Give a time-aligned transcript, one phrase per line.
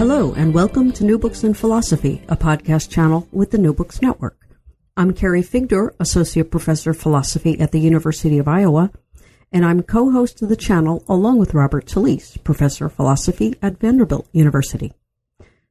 [0.00, 4.00] Hello, and welcome to New Books in Philosophy, a podcast channel with the New Books
[4.00, 4.38] Network.
[4.96, 8.92] I'm Carrie Figdor, Associate Professor of Philosophy at the University of Iowa,
[9.52, 14.26] and I'm co-host of the channel along with Robert Talisse, Professor of Philosophy at Vanderbilt
[14.32, 14.94] University.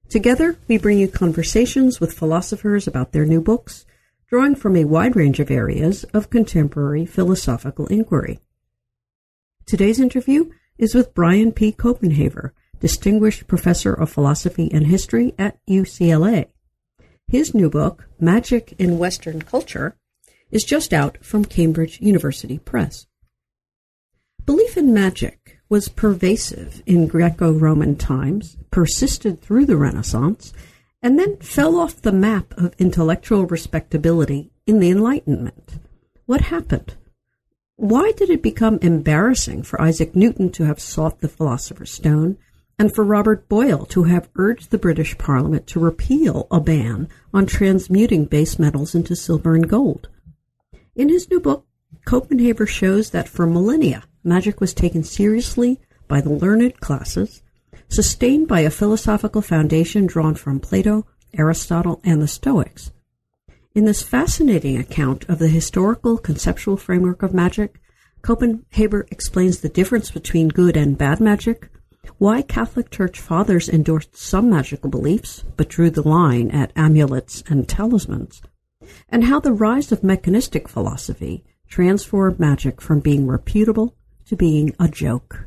[0.10, 3.88] Together, we bring you conversations with philosophers about their new books,
[4.28, 8.40] drawing from a wide range of areas of contemporary philosophical inquiry.
[9.66, 11.72] Today's interview is with Brian P.
[11.72, 16.48] Copenhaver, Distinguished Professor of Philosophy and History at UCLA.
[17.28, 19.96] His new book, Magic in Western Culture,
[20.52, 23.06] is just out from Cambridge University Press.
[24.46, 30.54] Belief in magic was pervasive in Greco Roman times, persisted through the Renaissance,
[31.04, 35.78] and then fell off the map of intellectual respectability in the Enlightenment.
[36.26, 36.96] What happened?
[37.76, 42.38] Why did it become embarrassing for Isaac Newton to have sought the Philosopher's Stone
[42.80, 47.46] and for Robert Boyle to have urged the British Parliament to repeal a ban on
[47.46, 50.08] transmuting base metals into silver and gold.
[50.96, 51.68] In his new book,
[52.08, 57.44] Copenhaver shows that for millennia, magic was taken seriously by the learned classes,
[57.90, 61.06] sustained by a philosophical foundation drawn from Plato,
[61.38, 62.92] Aristotle, and the Stoics.
[63.76, 67.80] In this fascinating account of the historical conceptual framework of magic,
[68.22, 71.70] Copenhaver explains the difference between good and bad magic,
[72.18, 77.68] why Catholic Church fathers endorsed some magical beliefs but drew the line at amulets and
[77.68, 78.42] talismans,
[79.10, 83.96] and how the rise of mechanistic philosophy transformed magic from being reputable
[84.26, 85.46] to being a joke.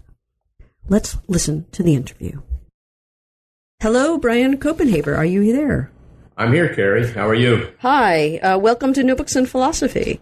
[0.88, 2.40] Let's listen to the interview.
[3.80, 5.16] Hello, Brian Copenhaver.
[5.16, 5.90] Are you there?
[6.36, 7.12] I'm here, Carrie.
[7.12, 7.72] How are you?
[7.80, 8.38] Hi.
[8.38, 10.20] Uh, welcome to New Books in Philosophy.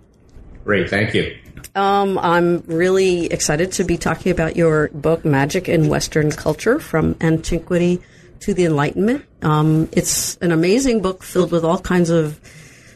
[0.64, 0.90] Great.
[0.90, 1.36] Thank you.
[1.74, 7.16] Um, I'm really excited to be talking about your book, Magic in Western Culture From
[7.20, 8.00] Antiquity
[8.40, 9.24] to the Enlightenment.
[9.42, 12.40] Um, it's an amazing book filled with all kinds of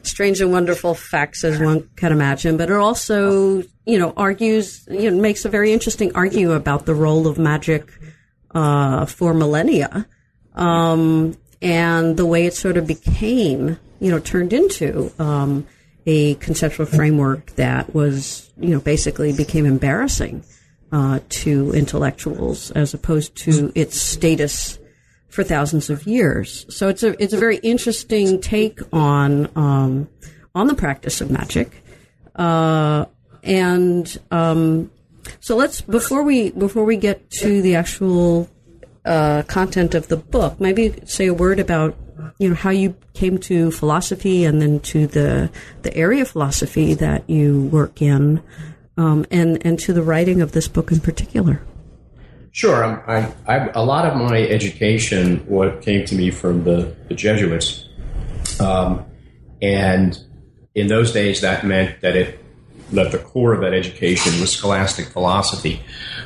[0.02, 5.10] strange and wonderful facts, as one can imagine, but it also, you know, argues, you
[5.10, 7.90] know, makes a very interesting argument about the role of magic
[8.54, 10.06] uh, for millennia
[10.54, 15.12] um, and the way it sort of became, you know, turned into.
[15.18, 15.66] Um,
[16.06, 20.44] a conceptual framework that was, you know, basically became embarrassing
[20.92, 24.78] uh, to intellectuals as opposed to its status
[25.28, 26.64] for thousands of years.
[26.68, 30.08] So it's a it's a very interesting take on um,
[30.54, 31.82] on the practice of magic,
[32.36, 33.06] uh,
[33.42, 34.90] and um,
[35.40, 38.48] so let's before we before we get to the actual
[39.04, 41.96] uh, content of the book, maybe say a word about
[42.38, 45.50] you know how you came to philosophy and then to the
[45.82, 48.42] the area of philosophy that you work in,
[48.96, 51.62] um, and and to the writing of this book in particular.
[52.52, 57.88] Sure, I, a lot of my education what came to me from the, the Jesuits,
[58.60, 59.04] um,
[59.60, 60.16] and
[60.74, 62.38] in those days that meant that it
[62.92, 65.80] that the core of that education was scholastic philosophy,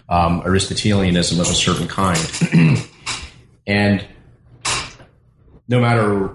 [0.09, 2.19] um, Aristotelianism of a certain kind,
[3.67, 4.07] and
[5.69, 6.35] no matter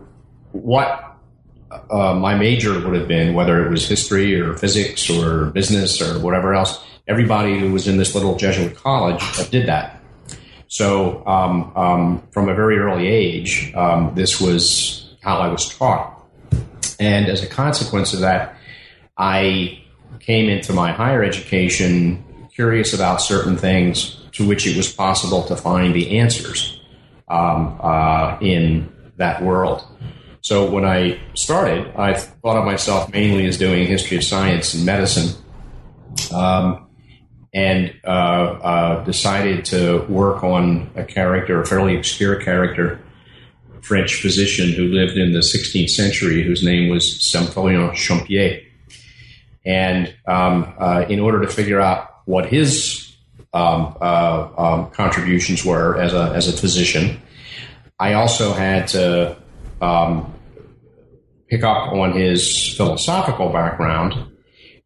[0.51, 1.18] what
[1.89, 6.19] uh, my major would have been, whether it was history or physics or business or
[6.19, 10.00] whatever else, everybody who was in this little Jesuit college did that.
[10.68, 16.24] So um, um, from a very early age, um, this was how I was taught.
[17.00, 18.56] And as a consequence of that,
[19.18, 19.83] I
[20.19, 25.56] came into my higher education curious about certain things to which it was possible to
[25.56, 26.79] find the answers
[27.27, 29.86] um, uh, in that world.
[30.42, 34.86] So when I started, I thought of myself mainly as doing history of science and
[34.86, 35.42] medicine.
[36.33, 36.88] Um,
[37.54, 43.00] and uh, uh, decided to work on a character, a fairly obscure character,
[43.81, 48.62] French physician who lived in the 16th century, whose name was Symphorien Champier.
[49.65, 53.15] And um, uh, in order to figure out what his
[53.54, 57.21] um, uh, um, contributions were as a, as a physician,
[57.99, 59.37] I also had to
[59.81, 60.33] um,
[61.47, 64.31] pick up on his philosophical background.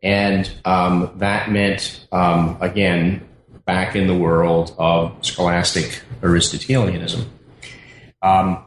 [0.04, 3.28] And um, that meant, um, again,
[3.66, 7.30] back in the world of scholastic Aristotelianism.
[8.22, 8.66] Um,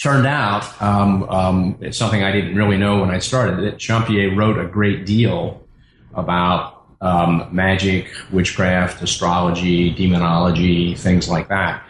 [0.00, 4.34] turned out, um, um, it's something I didn't really know when I started, that Champier
[4.34, 5.66] wrote a great deal
[6.14, 6.78] about
[7.52, 11.82] magic, witchcraft, astrology, demonology, things like that.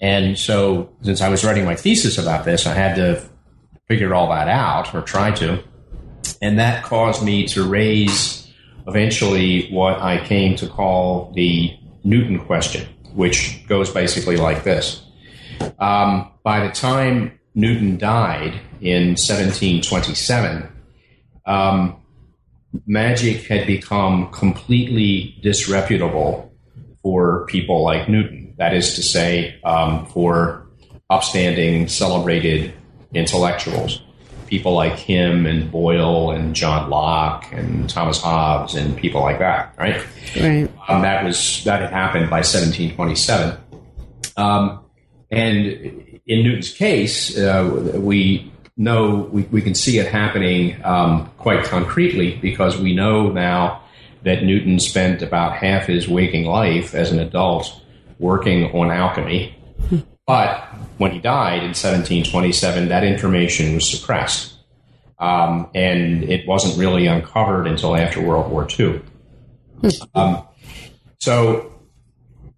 [0.00, 3.22] And so, since I was writing my thesis about this, I had to
[3.88, 5.62] figure all that out, or try to.
[6.42, 8.52] And that caused me to raise
[8.86, 15.04] eventually what I came to call the Newton question, which goes basically like this.
[15.78, 20.68] Um, by the time Newton died in 1727,
[21.46, 21.96] um,
[22.86, 26.52] magic had become completely disreputable
[27.02, 28.45] for people like Newton.
[28.58, 30.66] That is to say, um, for
[31.10, 32.72] upstanding, celebrated
[33.12, 34.02] intellectuals,
[34.46, 39.74] people like him and Boyle and John Locke and Thomas Hobbes and people like that,
[39.78, 40.04] right?
[40.40, 40.70] Right.
[40.88, 43.58] Um, that was that had happened by 1727,
[44.36, 44.84] um,
[45.30, 45.66] and
[46.26, 52.36] in Newton's case, uh, we know we, we can see it happening um, quite concretely
[52.36, 53.82] because we know now
[54.22, 57.80] that Newton spent about half his waking life as an adult
[58.18, 59.56] working on alchemy.
[60.26, 60.64] But
[60.98, 64.54] when he died in 1727, that information was suppressed.
[65.20, 69.00] Um, and it wasn't really uncovered until after World War II.
[70.16, 70.42] Um,
[71.20, 71.72] so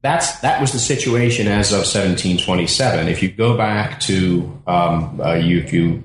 [0.02, 3.08] that's that was the situation as of 1727.
[3.08, 6.02] If you go back to um, uh, you, if you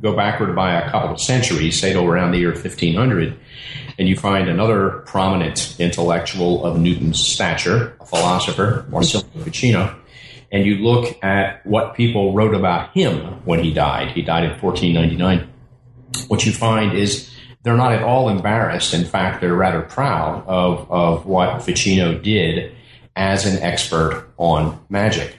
[0.00, 3.36] go backward by a couple of centuries, say to around the year 1500,
[3.98, 9.96] and you find another prominent intellectual of Newton's stature, a philosopher, Marsilio Ficino,
[10.50, 14.12] and you look at what people wrote about him when he died.
[14.12, 15.48] He died in 1499.
[16.28, 17.30] What you find is
[17.64, 18.94] they're not at all embarrassed.
[18.94, 22.74] In fact, they're rather proud of, of what Ficino did
[23.16, 25.36] as an expert on magic.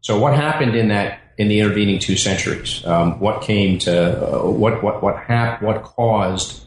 [0.00, 2.84] So, what happened in that in the intervening two centuries?
[2.84, 6.66] Um, what came to uh, what what what hap- what caused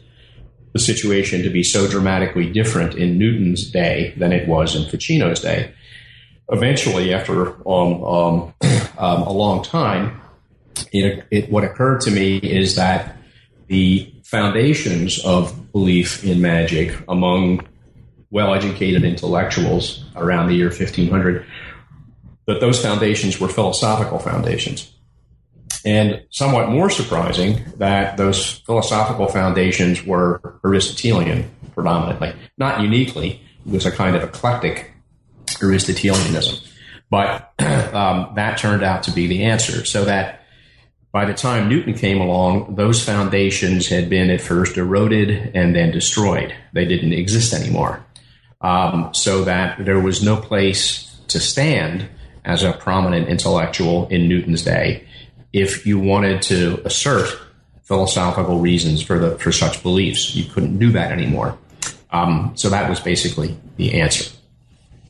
[0.72, 5.40] the situation to be so dramatically different in Newton's day than it was in Ficino's
[5.40, 5.72] day?
[6.50, 8.54] Eventually, after um, um,
[8.98, 10.20] um a long time,
[10.92, 13.16] it, it, what occurred to me is that
[13.68, 17.66] the foundations of belief in magic among
[18.30, 21.46] well educated intellectuals around the year 1500,
[22.46, 24.92] that those foundations were philosophical foundations.
[25.84, 33.42] And somewhat more surprising that those philosophical foundations were Aristotelian predominantly, not uniquely.
[33.66, 34.92] It was a kind of eclectic
[35.60, 36.64] Aristotelianism.
[37.10, 39.84] But um, that turned out to be the answer.
[39.84, 40.42] So that
[41.10, 45.90] by the time Newton came along, those foundations had been at first eroded and then
[45.90, 46.54] destroyed.
[46.72, 48.04] They didn't exist anymore
[48.62, 52.08] um, so that there was no place to stand
[52.44, 55.06] as a prominent intellectual in Newton's day
[55.52, 57.38] if you wanted to assert
[57.82, 60.34] philosophical reasons for the for such beliefs.
[60.34, 61.58] You couldn't do that anymore.
[62.10, 64.32] Um, so that was basically the answer.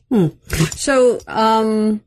[0.09, 0.27] Hmm.
[0.71, 2.01] So, um,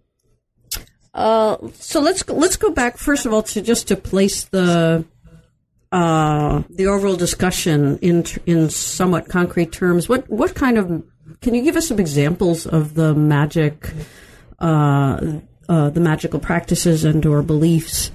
[1.15, 5.05] uh, so let's let's go back first of all to just to place the
[5.93, 10.09] uh, the overall discussion in in somewhat concrete terms.
[10.09, 11.03] What what kind of
[11.41, 13.91] can you give us some examples of the magic,
[14.59, 18.11] uh, uh, the magical practices and or beliefs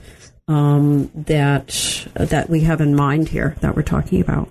[0.51, 4.49] um, that that we have in mind here that we're talking about?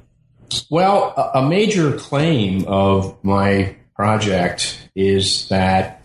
[0.70, 6.02] Well, a major claim of my project is that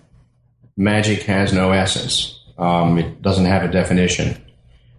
[0.75, 2.44] magic has no essence.
[2.58, 4.42] Um, it doesn't have a definition.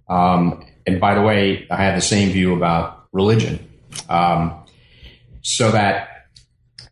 [0.08, 3.68] Um, and by the way, I have the same view about religion.
[4.08, 4.64] Um,
[5.42, 6.15] so that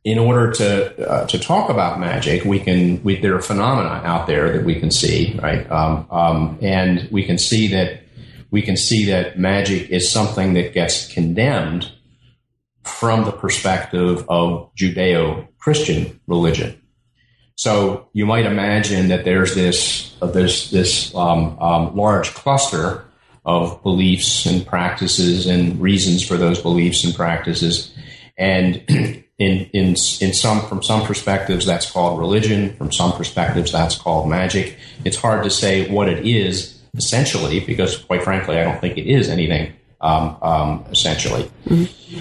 [0.05, 4.27] in order to uh, to talk about magic, we can we, there are phenomena out
[4.27, 5.69] there that we can see, right?
[5.71, 8.03] Um, um, and we can see that
[8.51, 11.91] we can see that magic is something that gets condemned
[12.83, 16.81] from the perspective of Judeo-Christian religion.
[17.57, 23.07] So you might imagine that there's this uh, this this um, um large cluster
[23.47, 27.95] of beliefs and practices and reasons for those beliefs and practices,
[28.37, 28.85] and
[29.39, 29.89] in in
[30.21, 32.77] in some from some perspectives that's called religion.
[32.77, 34.77] From some perspectives that's called magic.
[35.05, 39.07] It's hard to say what it is essentially because, quite frankly, I don't think it
[39.07, 41.51] is anything um, um, essentially.
[41.67, 42.21] Mm-hmm.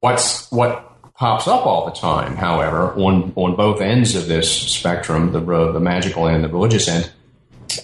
[0.00, 5.32] What's what pops up all the time, however, on on both ends of this spectrum,
[5.32, 7.10] the the magical and the religious end,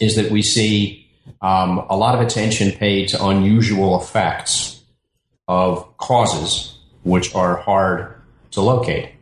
[0.01, 1.09] is that we see
[1.41, 4.83] um, a lot of attention paid to unusual effects
[5.49, 8.20] of causes which are hard
[8.53, 9.13] to locate.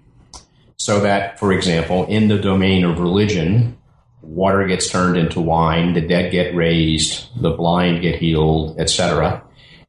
[0.77, 3.77] So that, for example, in the domain of religion,
[4.23, 9.43] water gets turned into wine, the dead get raised, the blind get healed, etc.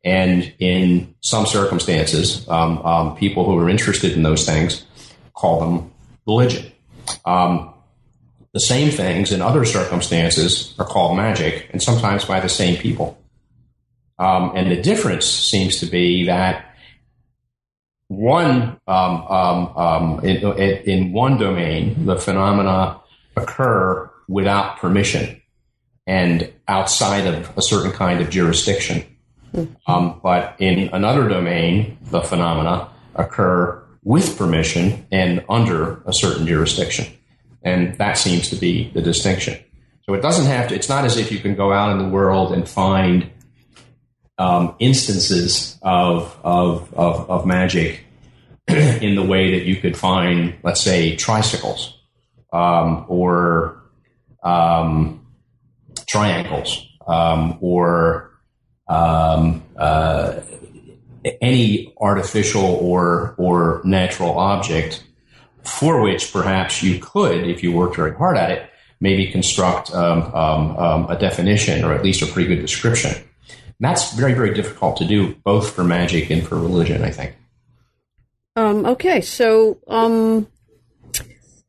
[0.04, 4.86] And in some circumstances, um, um, people who are interested in those things
[5.34, 5.92] call them
[6.26, 6.72] religion.
[7.26, 7.74] Um,
[8.54, 13.18] the same things in other circumstances are called magic, and sometimes by the same people.
[14.18, 16.69] Um, and the difference seems to be that
[18.10, 20.38] one um, um, um, in,
[20.90, 23.00] in, one domain, the phenomena
[23.38, 25.40] occur without permission
[26.08, 29.06] and outside of a certain kind of jurisdiction.
[29.88, 37.06] Um, but in another domain, the phenomena occur with permission and under a certain jurisdiction,
[37.64, 39.58] and that seems to be the distinction.
[40.04, 40.76] So it doesn't have to.
[40.76, 43.30] It's not as if you can go out in the world and find
[44.40, 48.06] um, instances of, of, of, of magic
[48.68, 52.00] in the way that you could find, let's say, tricycles
[52.54, 53.84] um, or
[54.42, 55.28] um,
[56.08, 58.32] triangles um, or
[58.88, 60.40] um, uh,
[61.42, 65.04] any artificial or or natural object
[65.64, 68.70] for which perhaps you could, if you worked very hard at it,
[69.02, 73.12] maybe construct um, a definition or at least a pretty good description.
[73.80, 77.36] That's very, very difficult to do, both for magic and for religion, I think.
[78.56, 80.48] Um, okay, so um,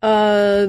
[0.02, 0.68] uh,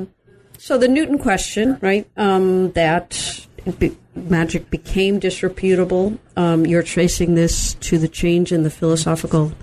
[0.57, 2.07] so the Newton question, right?
[2.15, 3.47] Um, that
[3.79, 6.19] be- magic became disreputable.
[6.35, 9.53] Um, you're tracing this to the change in the philosophical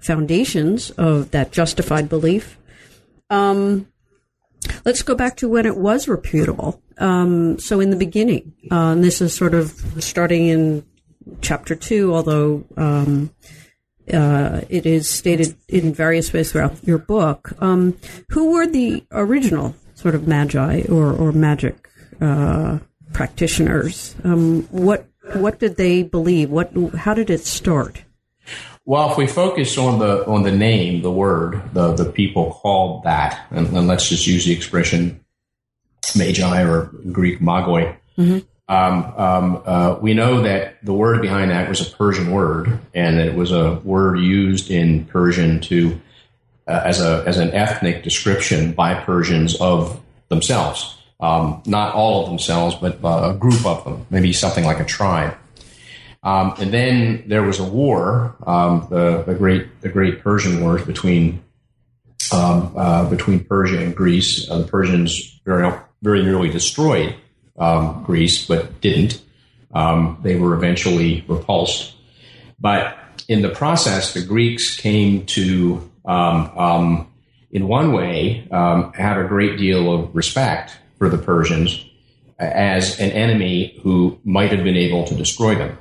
[0.00, 2.58] foundations of that justified belief.
[3.30, 3.86] Um,
[4.84, 6.82] let's go back to when it was reputable.
[6.98, 10.84] Um, so in the beginning, uh, and this is sort of starting in
[11.40, 13.30] chapter two, although um,
[14.12, 17.52] uh, it is stated in various ways throughout your book.
[17.60, 17.96] Um,
[18.30, 21.88] who were the original sort of magi or, or magic
[22.20, 22.78] uh,
[23.12, 24.14] practitioners?
[24.24, 26.50] Um, what what did they believe?
[26.50, 28.04] What how did it start?
[28.84, 33.04] Well, if we focus on the on the name, the word, the the people called
[33.04, 35.22] that, and, and let's just use the expression
[36.16, 37.96] magi or Greek magoi.
[38.16, 38.38] Mm-hmm.
[38.68, 43.18] Um, um, uh, we know that the word behind that was a Persian word, and
[43.18, 45.98] it was a word used in Persian to
[46.66, 50.96] uh, as a as an ethnic description by Persians of themselves.
[51.18, 54.84] Um, not all of themselves, but uh, a group of them, maybe something like a
[54.84, 55.36] tribe.
[56.22, 60.84] Um, and then there was a war, um, the, the, great the great Persian wars
[60.84, 61.42] between
[62.32, 64.48] um, uh, between Persia and Greece.
[64.50, 65.72] Uh, the Persians very
[66.02, 67.16] very nearly destroyed
[67.58, 69.20] um, Greece, but didn't.
[69.74, 71.94] Um, they were eventually repulsed.
[72.58, 72.96] But
[73.28, 77.12] in the process, the Greeks came to, um, um
[77.50, 81.84] in one way, um, have a great deal of respect for the Persians
[82.38, 85.76] as an enemy who might have been able to destroy them.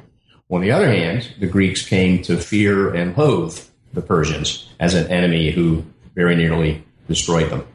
[0.49, 3.59] On the other hand, the Greeks came to fear and loathe
[3.93, 5.83] the Persians as an enemy who
[6.15, 7.67] very nearly destroyed them.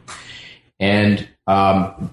[0.81, 2.11] And um,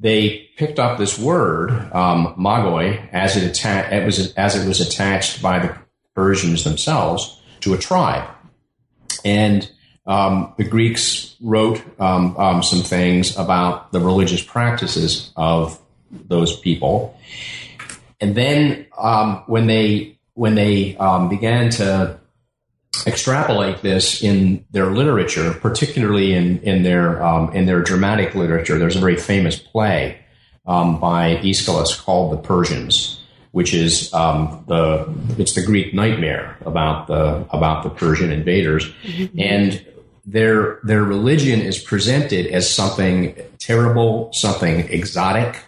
[0.00, 4.80] they picked up this word um, magoi as it, atta- it was as it was
[4.80, 5.76] attached by the
[6.14, 8.28] Persians themselves to a tribe,
[9.24, 9.70] and
[10.06, 15.78] um, the Greeks wrote um, um some things about the religious practices of
[16.10, 17.18] those people,
[18.20, 22.19] and then um, when they when they um, began to
[23.06, 28.78] extrapolate this in their literature, particularly in in their um, in their dramatic literature.
[28.78, 30.20] There's a very famous play
[30.66, 33.20] um, by Aeschylus called "The Persians,"
[33.52, 39.38] which is um, the it's the Greek nightmare about the about the Persian invaders, mm-hmm.
[39.38, 39.84] and
[40.24, 45.62] their their religion is presented as something terrible, something exotic.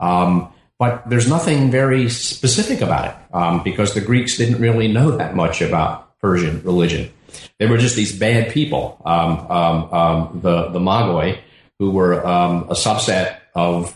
[0.00, 5.16] Um, but there's nothing very specific about it um, because the Greeks didn't really know
[5.16, 7.08] that much about Persian religion.
[7.58, 11.38] They were just these bad people, um, um, um, the the Magoi,
[11.78, 13.94] who were um, a subset of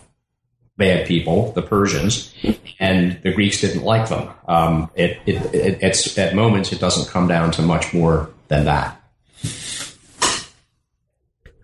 [0.77, 2.33] bad people, the Persians,
[2.79, 4.29] and the Greeks didn't like them.
[4.47, 9.01] Um, it, it, it, at moments, it doesn't come down to much more than that.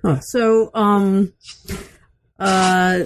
[0.03, 0.19] Huh.
[0.19, 1.33] So, um,
[2.37, 3.03] uh,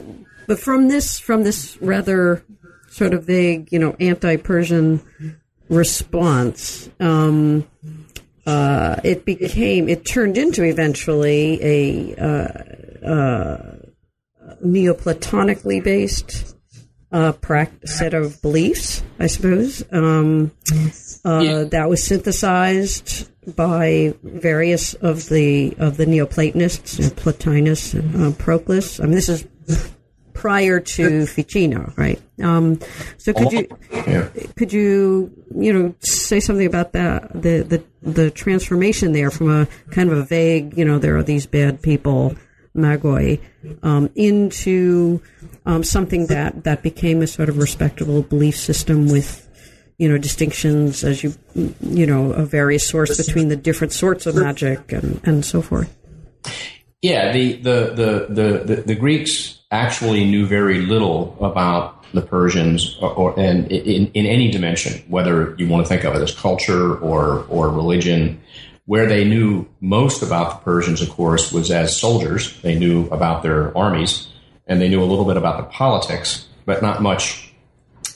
[0.47, 2.43] but from this, from this rather
[2.89, 4.99] sort of vague, you know, anti-Persian
[5.71, 7.67] response, um,
[8.45, 13.75] uh, it became, it turned into eventually a uh, uh,
[14.63, 16.55] Neoplatonically based
[17.11, 19.83] uh, practice, set of beliefs, I suppose.
[19.91, 20.51] Um,
[21.25, 21.63] uh, yeah.
[21.63, 28.99] That was synthesized by various of the of the Neoplatonists, Plotinus, uh, Proclus.
[28.99, 29.47] I mean, this is
[30.41, 32.19] prior to Ficino, right?
[32.41, 32.79] Um,
[33.19, 34.27] so could you yeah.
[34.57, 39.67] could you you know say something about that the the the transformation there from a
[39.91, 42.35] kind of a vague you know there are these bad people
[42.75, 43.39] Magoi
[43.83, 45.21] um, into
[45.67, 49.47] um, something that that became a sort of respectable belief system with
[49.99, 51.35] you know distinctions as you
[51.81, 55.95] you know a various source between the different sorts of magic and and so forth.
[57.03, 62.97] Yeah, the the the the, the, the Greeks actually knew very little about the Persians,
[63.01, 66.35] or, or and in, in any dimension, whether you want to think of it as
[66.35, 68.41] culture or or religion.
[68.85, 72.59] Where they knew most about the Persians, of course, was as soldiers.
[72.61, 74.27] They knew about their armies,
[74.67, 77.53] and they knew a little bit about the politics, but not much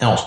[0.01, 0.21] else.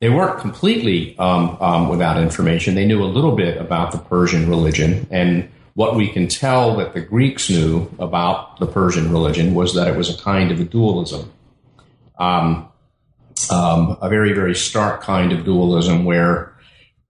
[0.00, 2.74] They weren't completely um, um, without information.
[2.74, 5.48] They knew a little bit about the Persian religion, and
[5.78, 9.96] what we can tell that the Greeks knew about the Persian religion was that it
[9.96, 11.32] was a kind of a dualism,
[12.18, 12.68] um,
[13.48, 16.52] um, a very, very stark kind of dualism where,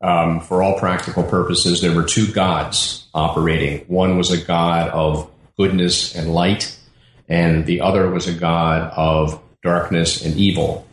[0.02, 3.86] um, for all practical purposes, there were two gods operating.
[3.86, 6.78] One was a god of goodness and light,
[7.26, 10.86] and the other was a god of darkness and evil.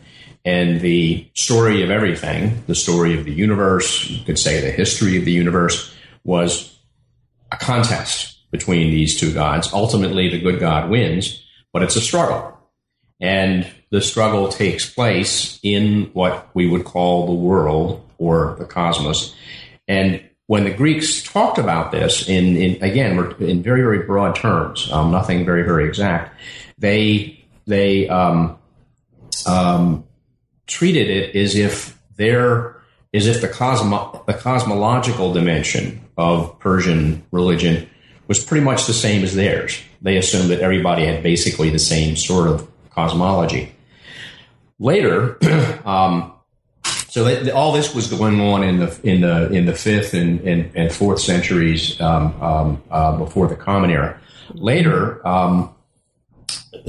[0.46, 5.18] And the story of everything, the story of the universe, you could say the history
[5.18, 6.75] of the universe, was
[7.56, 9.72] a contest between these two gods.
[9.72, 12.52] Ultimately, the good God wins, but it's a struggle.
[13.20, 19.34] And the struggle takes place in what we would call the world or the cosmos.
[19.88, 24.90] And when the Greeks talked about this in, in again, in very, very broad terms,
[24.92, 26.34] um, nothing very, very exact,
[26.78, 28.58] they, they, um,
[29.46, 30.04] um,
[30.66, 32.76] treated it as if there,
[33.14, 37.88] as if the cosmo, the cosmological dimension of Persian religion
[38.28, 39.80] was pretty much the same as theirs.
[40.02, 43.72] They assumed that everybody had basically the same sort of cosmology.
[44.78, 45.38] Later,
[45.84, 46.32] um,
[47.08, 50.70] so all this was going on in the in the in the fifth and, and,
[50.74, 54.20] and fourth centuries um, um, uh, before the Common Era.
[54.52, 55.74] Later, um,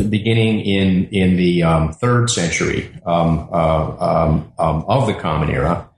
[0.09, 5.89] beginning in in the um, third century um, uh, of the Common Era,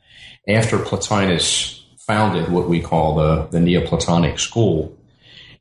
[0.47, 1.78] after Plotinus
[2.09, 4.97] founded what we call the, the Neoplatonic school.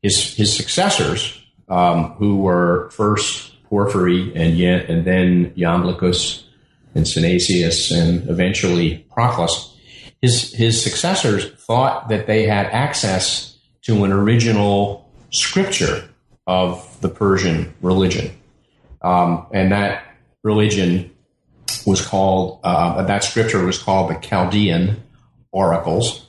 [0.01, 6.45] His, his successors, um, who were first Porphyry and and then Iamblichus
[6.95, 9.77] and Synesius and eventually Proclus,
[10.23, 16.09] his, his successors thought that they had access to an original scripture
[16.47, 18.31] of the Persian religion.
[19.03, 21.11] Um, and that religion
[21.85, 25.03] was called, uh, that scripture was called the Chaldean
[25.53, 26.28] oracles.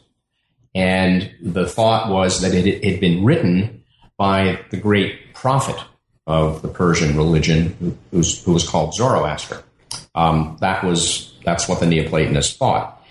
[0.80, 3.84] And the thought was that it had been written
[4.16, 5.76] by the great prophet
[6.26, 9.62] of the Persian religion, who, who was called Zoroaster.
[10.16, 13.06] Um, that was that's what the Neoplatonists thought.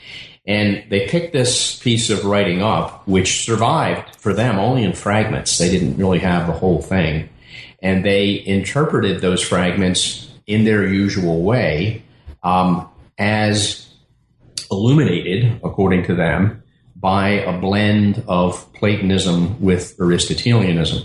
[0.46, 5.59] And they picked this piece of writing up, which survived for them only in fragments.
[5.59, 7.28] They didn't really have the whole thing.
[7.83, 12.02] And they interpreted those fragments in their usual way
[12.42, 13.92] um, as
[14.70, 16.62] illuminated, according to them,
[17.00, 21.04] by a blend of Platonism with Aristotelianism.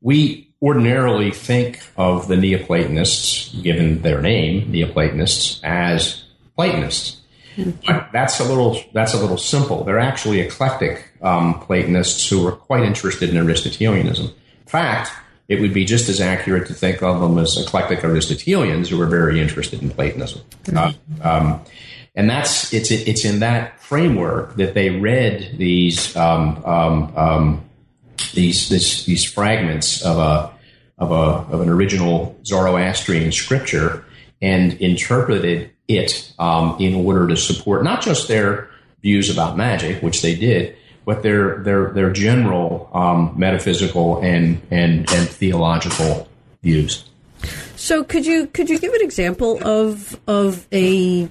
[0.00, 6.24] We ordinarily think of the Neoplatonists, given their name, Neoplatonists, as
[6.56, 7.18] Platonists.
[7.86, 9.84] But that's a little that's a little simple.
[9.84, 14.26] They're actually eclectic um, Platonists who were quite interested in Aristotelianism.
[14.26, 15.10] In fact,
[15.48, 19.06] it would be just as accurate to think of them as eclectic Aristotelians who were
[19.06, 20.40] very interested in Platonism.
[20.74, 21.60] Uh, um,
[22.14, 27.64] and that's it's it's in that framework that they read these um, um, um,
[28.34, 30.52] these this, these fragments of a
[30.98, 34.04] of a of an original Zoroastrian scripture
[34.40, 38.68] and interpreted it um, in order to support not just their
[39.02, 45.10] views about magic, which they did, but their their their general um, metaphysical and and
[45.12, 46.28] and theological
[46.62, 47.04] views.
[47.76, 51.28] So could you could you give an example of of a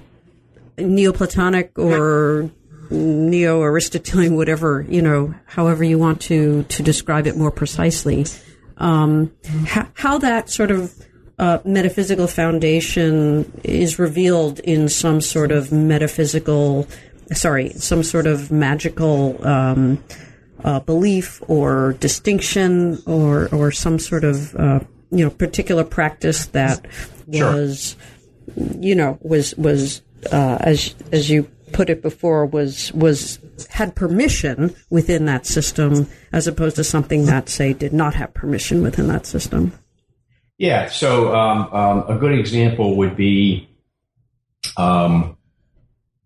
[0.78, 2.50] Neoplatonic or
[2.90, 8.26] Neo Aristotelian, whatever you know, however you want to to describe it more precisely.
[8.78, 9.32] um,
[9.66, 10.92] how, how that sort of
[11.38, 16.86] uh, metaphysical foundation is revealed in some sort of metaphysical,
[17.32, 20.02] sorry, some sort of magical um,
[20.64, 24.80] uh, belief or distinction or or some sort of uh,
[25.10, 26.86] you know particular practice that
[27.26, 27.96] was
[28.54, 28.66] sure.
[28.80, 33.38] you know was was uh, as as you put it before was was
[33.70, 38.82] had permission within that system as opposed to something that say did not have permission
[38.82, 39.72] within that system.
[40.58, 40.88] Yeah.
[40.88, 43.68] So um, um, a good example would be
[44.76, 45.36] um,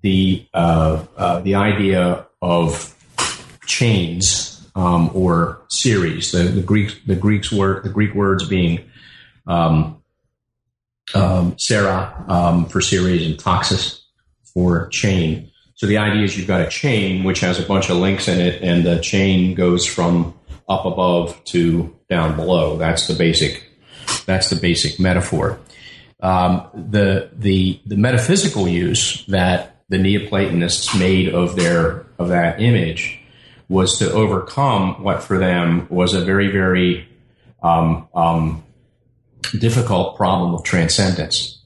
[0.02, 2.94] the uh, uh, the idea of
[3.66, 6.32] chains um, or series.
[6.32, 8.84] The, the Greek the Greeks were the Greek words being
[9.46, 10.02] um,
[11.14, 14.04] um, seira for series and taxis
[14.44, 15.50] for chain.
[15.74, 18.40] So the idea is you've got a chain which has a bunch of links in
[18.40, 20.34] it, and the chain goes from
[20.68, 22.76] up above to down below.
[22.78, 23.62] That's the basic.
[24.24, 25.58] That's the basic metaphor.
[26.20, 33.20] Um, the the the metaphysical use that the Neoplatonists made of their of that image
[33.68, 37.06] was to overcome what for them was a very very
[37.62, 38.64] um, um,
[39.52, 41.56] difficult problem of transcendence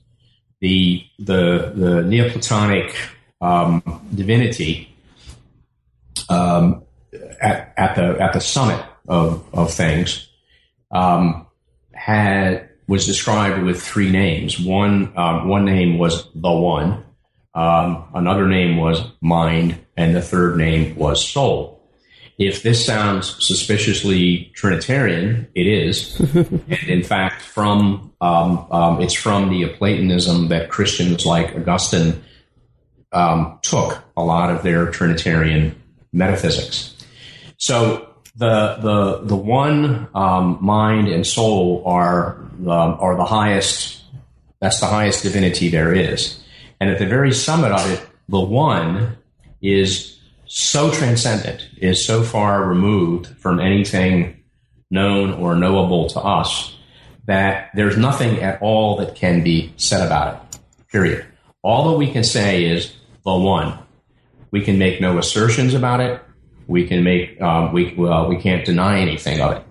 [0.61, 2.95] the the the Neoplatonic
[3.41, 3.83] um,
[4.15, 4.95] divinity
[6.29, 6.83] um,
[7.41, 10.29] at, at the at the summit of of things
[10.91, 11.47] um,
[11.93, 14.61] had was described with three names.
[14.61, 17.05] One um, one name was the One,
[17.55, 21.80] um, another name was Mind, and the third name was Soul
[22.41, 26.19] if this sounds suspiciously Trinitarian, it is.
[26.35, 32.23] and in fact, from um, um, it's from Neoplatonism that Christians like Augustine
[33.13, 35.79] um, took a lot of their Trinitarian
[36.15, 36.97] metaphysics.
[37.59, 44.03] So the the the one um, mind and soul are um, are the highest.
[44.61, 46.43] That's the highest divinity there is,
[46.81, 49.19] and at the very summit of it, the one
[49.61, 50.20] is
[50.53, 54.43] so transcendent, is so far removed from anything
[54.91, 56.77] known or knowable to us
[57.27, 60.59] that there's nothing at all that can be said about it.
[60.91, 61.25] Period.
[61.63, 62.93] All that we can say is
[63.25, 63.79] the one.
[64.51, 66.21] We can make no assertions about it.
[66.67, 69.65] We can make um, we well, we can't deny anything of it.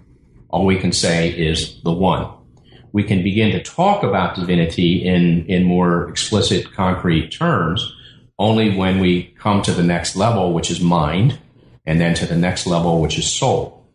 [0.48, 2.32] All we can say is the one.
[2.94, 7.94] We can begin to talk about divinity in in more explicit, concrete terms
[8.40, 11.38] only when we come to the next level, which is mind,
[11.86, 13.86] and then to the next level, which is soul.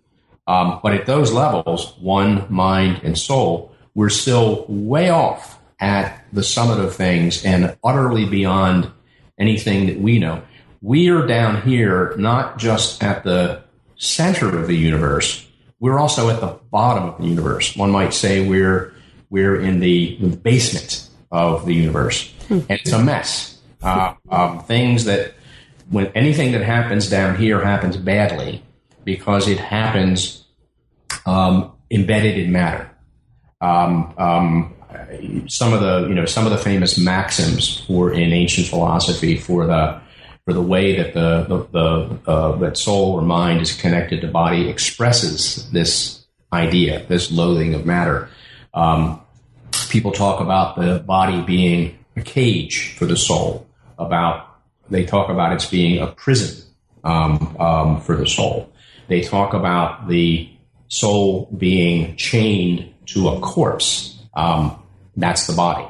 [0.46, 6.42] Um, but at those levels, one, mind, and soul, we're still way off at the
[6.42, 8.90] summit of things and utterly beyond
[9.38, 10.42] anything that we know.
[10.82, 13.64] We are down here, not just at the
[13.96, 15.48] center of the universe,
[15.80, 17.74] we're also at the bottom of the universe.
[17.76, 18.94] One might say we're,
[19.30, 22.32] we're in the, the basement of the universe.
[22.48, 22.60] Hmm.
[22.68, 23.53] And it's a mess
[23.84, 25.34] uh, um, things that
[25.90, 28.62] when anything that happens down here happens badly
[29.04, 30.44] because it happens
[31.26, 32.90] um, embedded in matter.
[33.60, 34.74] Um, um,
[35.48, 39.66] some of the you know some of the famous maxims for in ancient philosophy for
[39.66, 40.00] the
[40.44, 44.28] for the way that the the, the uh, that soul or mind is connected to
[44.28, 48.28] body expresses this idea, this loathing of matter.
[48.72, 49.20] Um,
[49.88, 53.66] people talk about the body being a cage for the soul
[53.98, 54.48] about
[54.90, 56.64] they talk about its being a prison
[57.04, 58.72] um, um, for the soul.
[59.08, 60.50] They talk about the
[60.88, 64.18] soul being chained to a corpse.
[64.34, 64.82] Um,
[65.16, 65.86] that's the body.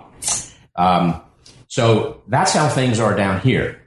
[0.77, 1.23] Um,
[1.69, 3.83] so that's how things are down here,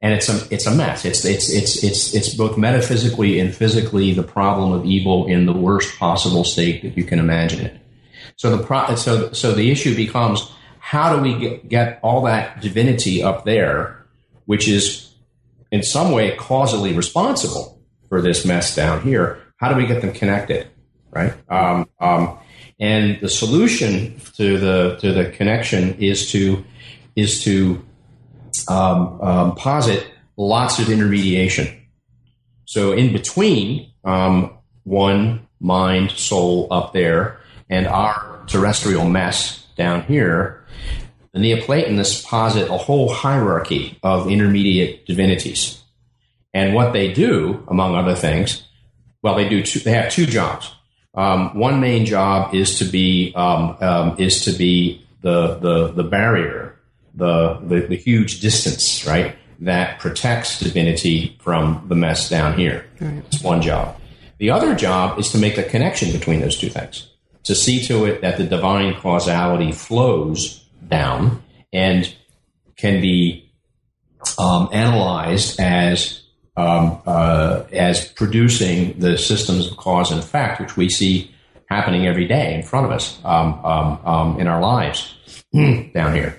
[0.00, 1.04] and it's a it's a mess.
[1.04, 5.52] It's it's it's it's it's both metaphysically and physically the problem of evil in the
[5.52, 7.80] worst possible state that you can imagine it.
[8.36, 10.50] So the pro- so so the issue becomes
[10.90, 14.04] how do we get, get all that divinity up there,
[14.46, 15.14] which is
[15.70, 19.40] in some way causally responsible for this mess down here?
[19.58, 20.66] How do we get them connected?
[21.12, 21.32] Right.
[21.48, 22.36] Um, um,
[22.80, 26.64] and the solution to the to the connection is to
[27.14, 27.86] is to
[28.66, 31.68] um, um posit lots of intermediation.
[32.64, 40.62] So in between um, one mind soul up there and our terrestrial mess down here,
[41.32, 45.82] the Neoplatonists posit a whole hierarchy of intermediate divinities.
[46.52, 48.68] And what they do, among other things,
[49.22, 50.74] well, they do two, they have two jobs.
[51.14, 56.04] Um, one main job is to be um, um, is to be the the, the
[56.04, 56.76] barrier,
[57.14, 62.84] the, the the huge distance, right, that protects divinity from the mess down here.
[63.00, 63.22] Right.
[63.26, 63.96] It's one job.
[64.38, 67.09] The other job is to make the connection between those two things,
[67.44, 72.14] to see to it that the divine causality flows down and
[72.76, 73.50] can be
[74.38, 76.22] um, analyzed as
[76.56, 81.30] um, uh, as producing the systems of cause and effect, which we see
[81.66, 85.14] happening every day in front of us um, um, um in our lives
[85.54, 86.36] down here.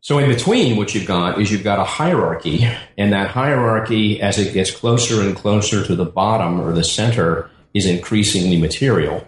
[0.00, 4.36] So in between, what you've got is you've got a hierarchy, and that hierarchy, as
[4.36, 9.24] it gets closer and closer to the bottom or the center, is increasingly material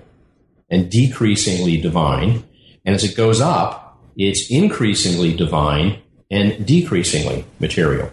[0.75, 2.43] and decreasingly divine.
[2.85, 8.11] And as it goes up, it's increasingly divine and decreasingly material.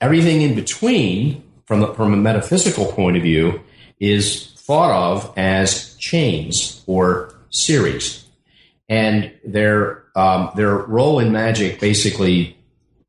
[0.00, 3.60] Everything in between, from, the, from a metaphysical point of view,
[4.00, 8.24] is thought of as chains or series.
[8.88, 12.56] And their, um, their role in magic basically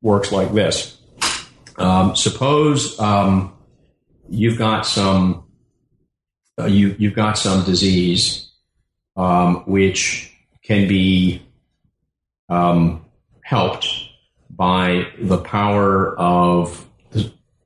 [0.02, 0.98] works like this.
[1.78, 3.54] Um, suppose um,
[4.30, 5.41] you've got some
[6.60, 8.52] uh, you, you've got some disease
[9.16, 10.34] um, which
[10.64, 11.42] can be
[12.50, 13.06] um,
[13.44, 13.88] helped
[14.50, 16.88] by the power of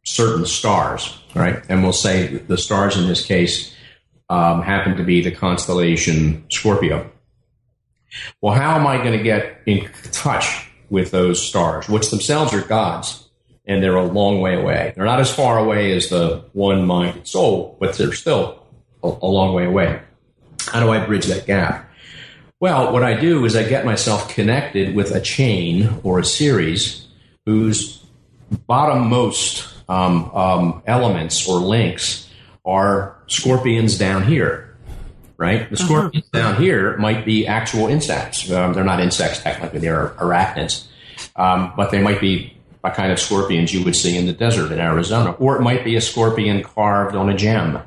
[0.05, 1.63] certain stars, right?
[1.67, 3.75] And we'll say the stars in this case
[4.29, 7.11] um, happen to be the constellation Scorpio.
[8.41, 12.61] Well, how am I going to get in touch with those stars, which themselves are
[12.61, 13.27] gods,
[13.67, 14.93] and they're a long way away?
[14.95, 18.64] They're not as far away as the one minded soul, but they're still
[19.05, 20.01] a, a long way away.
[20.67, 21.89] How do I bridge that gap?
[22.59, 27.05] Well, what I do is I get myself connected with a chain or a series
[27.45, 28.03] whose
[28.67, 32.29] bottommost um, um, elements or links
[32.65, 34.75] are scorpions down here,
[35.37, 35.69] right?
[35.69, 35.85] The uh-huh.
[35.85, 36.41] scorpions uh-huh.
[36.41, 38.49] down here might be actual insects.
[38.49, 40.87] Um, they're not insects technically; they're arachnids,
[41.35, 44.71] um, but they might be a kind of scorpions you would see in the desert
[44.71, 47.79] in Arizona, or it might be a scorpion carved on a gem,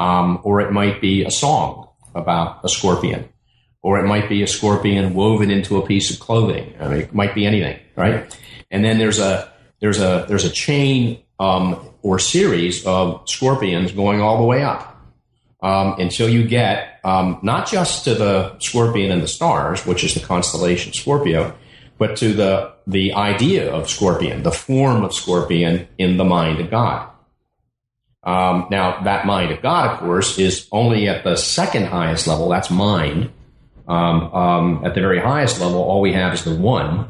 [0.00, 3.28] um, or it might be a song about a scorpion,
[3.82, 6.74] or it might be a scorpion woven into a piece of clothing.
[6.80, 8.36] I mean, it might be anything, right?
[8.70, 14.22] And then there's a there's a there's a chain um, or series of scorpions going
[14.22, 14.96] all the way up
[15.62, 20.14] um, until you get um, not just to the scorpion and the stars, which is
[20.14, 21.54] the constellation Scorpio,
[21.98, 26.70] but to the the idea of scorpion, the form of scorpion in the mind of
[26.70, 27.09] God.
[28.22, 32.48] Um, now, that mind of God, of course, is only at the second highest level.
[32.48, 33.30] That's mind.
[33.88, 37.08] Um, um, at the very highest level, all we have is the one,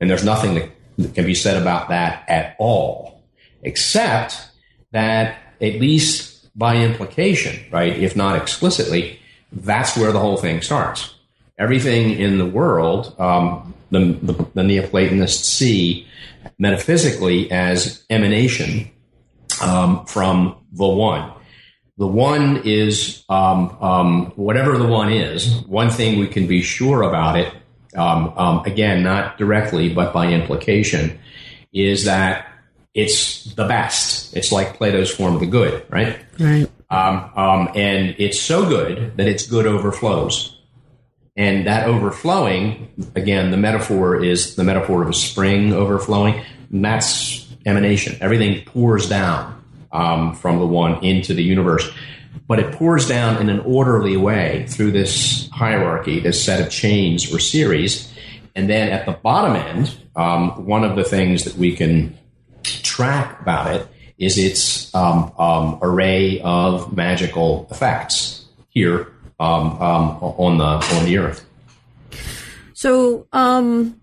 [0.00, 3.22] and there's nothing that, that can be said about that at all,
[3.62, 4.48] except
[4.90, 9.20] that at least by implication, right, if not explicitly,
[9.52, 11.14] that's where the whole thing starts.
[11.56, 16.06] Everything in the world, um, the, the, the Neoplatonists see
[16.58, 18.90] metaphysically as emanation
[19.62, 21.32] um, from the one.
[21.98, 25.62] The one is um, um, whatever the one is.
[25.66, 27.52] One thing we can be sure about it,
[27.96, 31.18] um, um, again, not directly but by implication,
[31.72, 32.46] is that
[32.94, 34.36] it's the best.
[34.36, 36.24] It's like Plato's form of the good, right?
[36.38, 36.70] Right.
[36.90, 40.56] Um, um, and it's so good that its good overflows.
[41.36, 46.42] And that overflowing, again, the metaphor is the metaphor of a spring overflowing.
[46.72, 48.16] And that's emanation.
[48.20, 51.88] Everything pours down um, from the one into the universe.
[52.46, 57.32] But it pours down in an orderly way through this hierarchy, this set of chains
[57.32, 58.12] or series.
[58.56, 62.16] And then at the bottom end, um, one of the things that we can
[62.62, 70.58] track about it is its um, um, array of magical effects here um, um on
[70.58, 71.44] the on the earth.
[72.74, 74.00] So, um,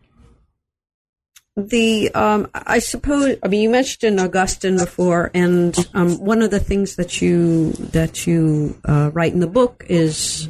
[1.56, 6.98] the um, I suppose I mean you mentioned Augustine before, and one of the things
[6.98, 10.50] that you that you uh, write in the book is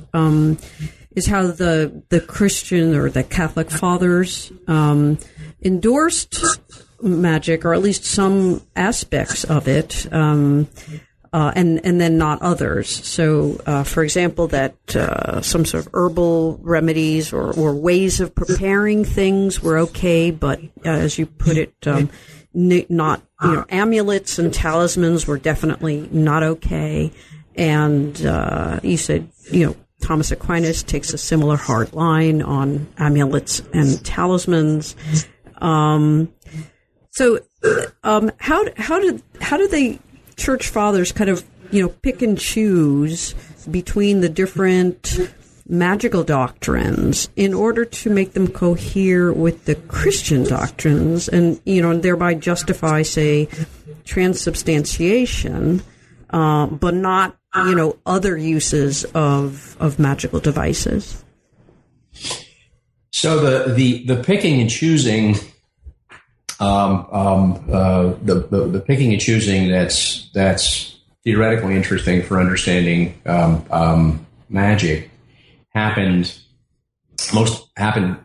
[1.15, 4.51] is how the the Christian or the Catholic fathers
[5.61, 6.43] endorsed
[7.01, 10.67] magic, or at least some aspects of it, um,
[11.35, 12.87] uh, and and then not others.
[13.05, 18.33] So, uh, for example, that uh, some sort of herbal remedies or, or ways of
[18.33, 22.09] preparing things were okay, but uh, as you put it, um,
[22.55, 27.11] n- not you know amulets and talismans were definitely not okay.
[27.55, 33.61] And uh, you said you know Thomas Aquinas takes a similar hard line on amulets
[33.73, 34.95] and talismans.
[35.57, 36.33] Um,
[37.11, 37.39] so,
[38.05, 39.99] um, how how did how did the
[40.35, 43.33] church fathers kind of you know pick and choose
[43.69, 45.31] between the different
[45.67, 51.91] magical doctrines in order to make them cohere with the Christian doctrines and you know
[51.91, 53.47] and thereby justify say
[54.03, 55.81] transubstantiation
[56.29, 61.23] uh, but not you know other uses of of magical devices.
[63.11, 65.35] So the the the picking and choosing,
[66.59, 73.19] um, um, uh, the, the, the picking and choosing that's that's theoretically interesting for understanding
[73.25, 75.09] um, um magic
[75.73, 76.37] happened
[77.33, 78.17] most happened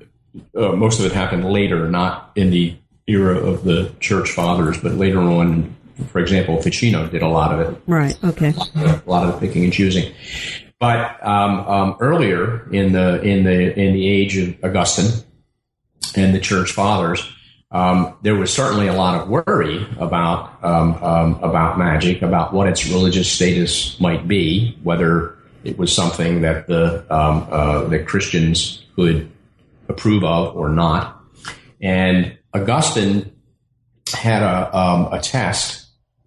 [0.55, 4.93] uh, most of it happened later, not in the era of the church fathers, but
[4.93, 5.77] later on.
[6.09, 7.83] For example, Ficino did a lot of it.
[7.87, 8.17] Right.
[8.25, 8.55] Okay.
[8.77, 10.15] A lot of the picking and choosing.
[10.79, 15.25] But um, um, earlier in the in the in the age of Augustine
[16.17, 17.21] and the church fathers,
[17.73, 22.67] um, there was certainly a lot of worry about um, um, about magic, about what
[22.67, 28.85] its religious status might be, whether it was something that the um, uh, that Christians
[28.97, 29.31] could
[29.89, 31.23] approve of or not.
[31.81, 33.33] And Augustine
[34.13, 34.77] had a,
[35.13, 35.87] a test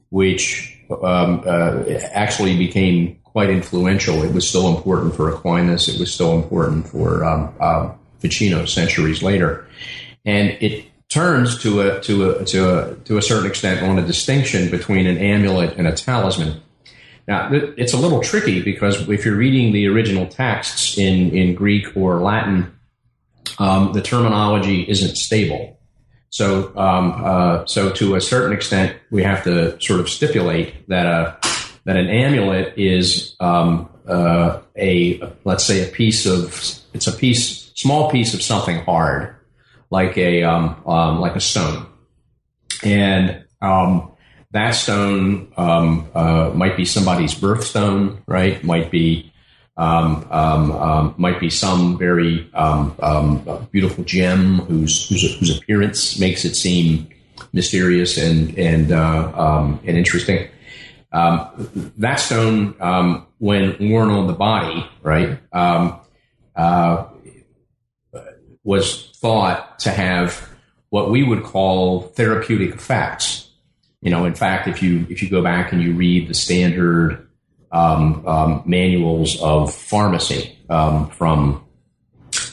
[0.10, 4.24] which uh, actually became quite influential.
[4.24, 5.90] It was still important for Aquinas.
[5.90, 9.68] It was still important for um, uh, Ficino centuries later,
[10.24, 14.06] and it turns to a to a to a to a certain extent on a
[14.06, 16.60] distinction between an amulet and a talisman.
[17.28, 21.96] Now, it's a little tricky because if you're reading the original texts in, in Greek
[21.96, 22.78] or Latin,
[23.60, 25.80] um, the terminology isn't stable.
[26.32, 31.06] So, um, uh, so to a certain extent, we have to sort of stipulate that
[31.06, 31.38] a
[31.86, 36.46] that an amulet is um, uh, a let's say a piece of
[36.94, 39.36] it's a piece small piece of something hard
[39.94, 41.86] like a um, um, like a stone.
[42.84, 44.12] And um,
[44.52, 48.62] that stone um, uh, might be somebody's birthstone right?
[48.64, 49.32] Might be
[49.78, 50.26] um,
[51.18, 52.50] might be some very
[53.72, 57.08] beautiful gem whose, whose whose appearance makes it seem
[57.54, 60.50] mysterious and and uh, and interesting.
[61.12, 62.74] That stone,
[63.38, 65.38] when worn on the body, right,
[66.56, 67.06] uh,
[68.64, 70.50] was thought to have
[70.90, 73.50] what we would call therapeutic effects.
[74.02, 77.28] You know, in fact, if you if you go back and you read the standard
[77.72, 81.66] um, um, manuals of pharmacy um, from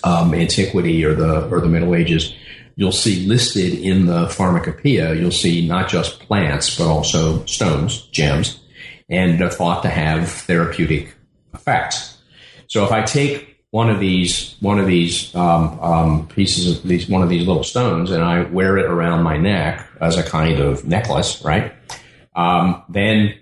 [0.04, 2.34] antiquity or the or the Middle Ages,
[2.76, 8.60] you'll see listed in the pharmacopoeia, you'll see not just plants, but also stones, gems,
[9.08, 11.14] and they're thought to have therapeutic
[11.52, 12.18] effects.
[12.68, 17.08] So if I take one of these one of these um, um, pieces of these
[17.08, 20.58] one of these little stones and I wear it around my neck as a kind
[20.58, 21.72] of necklace, right?
[22.34, 23.34] Um, then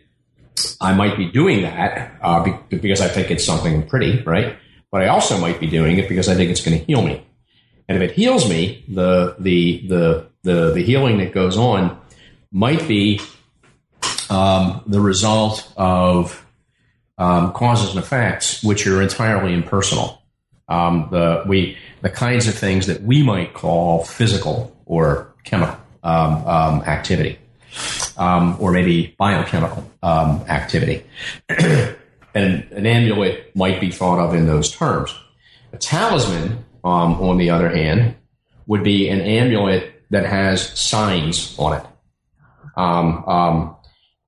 [0.81, 4.57] I might be doing that uh, because I think it's something pretty, right?
[4.91, 7.25] But I also might be doing it because I think it's going to heal me.
[7.89, 11.99] And if it heals me, the the the the, the healing that goes on
[12.53, 13.21] might be
[14.31, 16.45] um, the result of
[17.17, 20.18] um, causes and effects, which are entirely impersonal.
[20.69, 26.47] Um, the we the kinds of things that we might call physical or chemical um,
[26.47, 27.39] um, activity,
[28.17, 31.05] um, or maybe biochemical activity.
[31.49, 31.97] and
[32.35, 35.15] an amulet might be thought of in those terms.
[35.73, 38.15] A talisman um, on the other hand,
[38.67, 41.87] would be an amulet that has signs on it.
[42.77, 43.77] Um, um,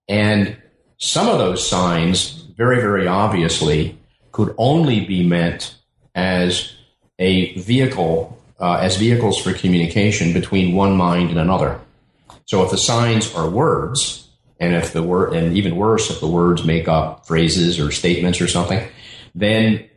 [0.08, 0.56] and
[0.96, 3.98] some of those signs, very, very obviously,
[4.32, 5.76] could only be meant
[6.14, 6.74] as
[7.18, 11.80] a vehicle, uh, as vehicles for communication between one mind and another.
[12.46, 16.28] So if the signs are words, and if the word, and even worse, if the
[16.28, 18.86] words make up phrases or statements or something,
[19.34, 19.88] then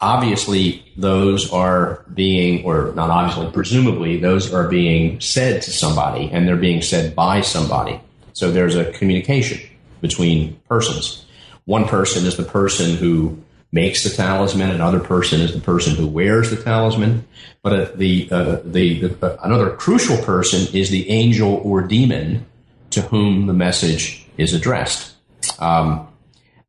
[0.00, 6.46] obviously those are being, or not obviously, presumably those are being said to somebody and
[6.46, 8.00] they're being said by somebody.
[8.32, 9.60] So there's a communication
[10.00, 11.24] between persons.
[11.64, 13.42] One person is the person who
[13.72, 17.26] makes the talisman, another person is the person who wears the talisman.
[17.62, 22.46] But uh, the, uh, the, the uh, another crucial person is the angel or demon
[22.90, 25.14] to whom the message is addressed.
[25.58, 26.08] Um,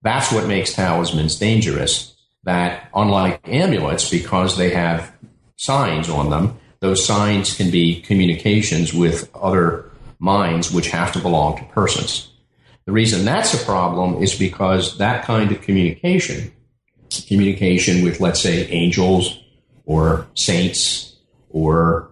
[0.02, 5.14] that's what makes talismans dangerous that unlike amulets, because they have
[5.58, 11.58] signs on them, those signs can be communications with other minds which have to belong
[11.58, 12.32] to persons.
[12.86, 16.54] The reason that's a problem is because that kind of communication,
[17.28, 19.40] communication with, let's say, angels
[19.86, 21.16] or saints
[21.50, 22.12] or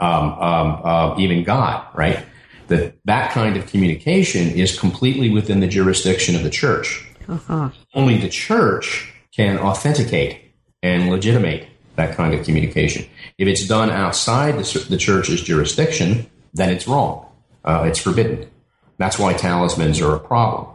[0.00, 2.24] um, um, uh, even God, right?
[2.68, 7.06] That that kind of communication is completely within the jurisdiction of the church.
[7.28, 7.70] Uh-huh.
[7.94, 10.52] Only the church can authenticate
[10.82, 13.06] and legitimate that kind of communication.
[13.38, 17.26] If it's done outside the, the church's jurisdiction, then it's wrong.
[17.64, 18.50] Uh, it's forbidden.
[18.98, 20.73] That's why talismans are a problem.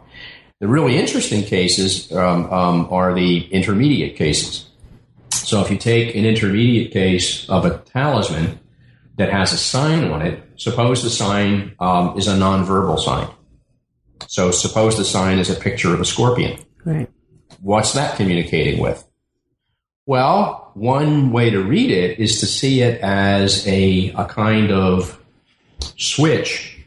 [0.60, 4.66] The really interesting cases um, um, are the intermediate cases.
[5.30, 8.60] So if you take an intermediate case of a talisman
[9.16, 13.28] that has a sign on it, suppose the sign um, is a nonverbal sign.
[14.26, 16.62] So suppose the sign is a picture of a scorpion.
[16.84, 17.08] Right.
[17.62, 19.02] What's that communicating with?
[20.04, 25.18] Well, one way to read it is to see it as a, a kind of
[25.96, 26.84] switch,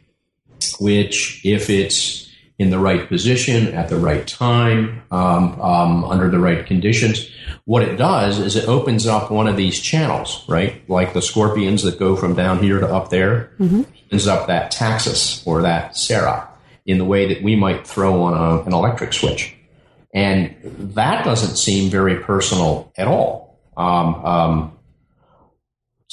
[0.78, 2.23] which, if it's
[2.58, 7.28] in the right position at the right time, um, um, under the right conditions,
[7.64, 10.88] what it does is it opens up one of these channels, right?
[10.88, 13.82] Like the scorpions that go from down here to up there, mm-hmm.
[14.06, 16.46] opens up that taxis or that seira
[16.86, 19.56] in the way that we might throw on a, an electric switch.
[20.14, 20.54] And
[20.94, 23.58] that doesn't seem very personal at all.
[23.76, 24.73] Um, um,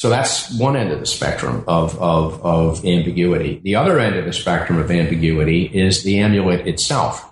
[0.02, 3.62] so that's one end of the spectrum of, of, of ambiguity.
[3.64, 7.32] The other end of the spectrum of ambiguity is the amulet itself.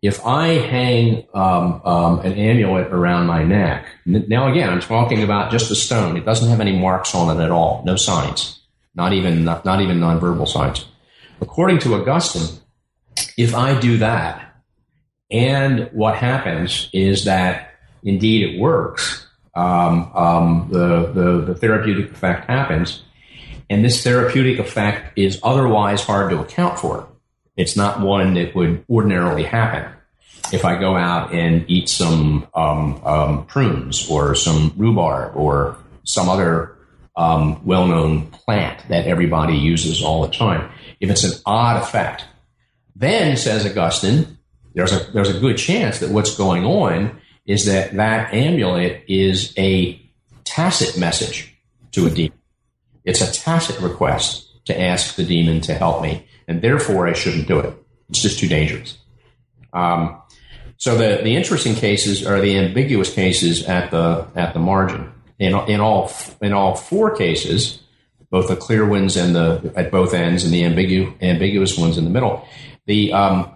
[0.00, 5.50] If I hang um, um an amulet around my neck, now again, I'm talking about
[5.50, 6.16] just a stone.
[6.16, 8.60] It doesn't have any marks on it at all, no signs,
[8.94, 10.86] not even not, not even nonverbal signs.
[11.40, 12.60] According to Augustine,
[13.36, 14.62] if I do that,
[15.28, 17.74] and what happens is that
[18.04, 23.02] indeed it works, um, um, the, the, the therapeutic effect happens,
[23.68, 27.08] and this therapeutic effect is otherwise hard to account for.
[27.56, 29.92] It's not one that would ordinarily happen
[30.52, 36.28] if I go out and eat some um, um prunes or some rhubarb or some
[36.28, 36.76] other
[37.16, 40.70] um, well-known plant that everybody uses all the time.
[41.00, 42.24] If it's an odd effect,
[42.96, 44.38] then, says Augustine,
[44.74, 49.54] there's a, there's a good chance that what's going on is that that amulet is
[49.58, 50.00] a
[50.44, 51.54] tacit message
[51.92, 52.38] to a demon.
[53.04, 57.48] It's a tacit request to ask the demon to help me, and therefore I shouldn't
[57.48, 57.74] do it.
[58.08, 58.98] It's just too dangerous.
[59.72, 60.20] Um,
[60.76, 65.12] so the, the interesting cases are the ambiguous cases at the at the margin.
[65.38, 66.12] In, in all
[66.42, 67.80] in all four cases,
[68.30, 72.04] both the clear ones and the at both ends, and the ambigu, ambiguous ones in
[72.04, 72.46] the middle,
[72.86, 73.50] the um,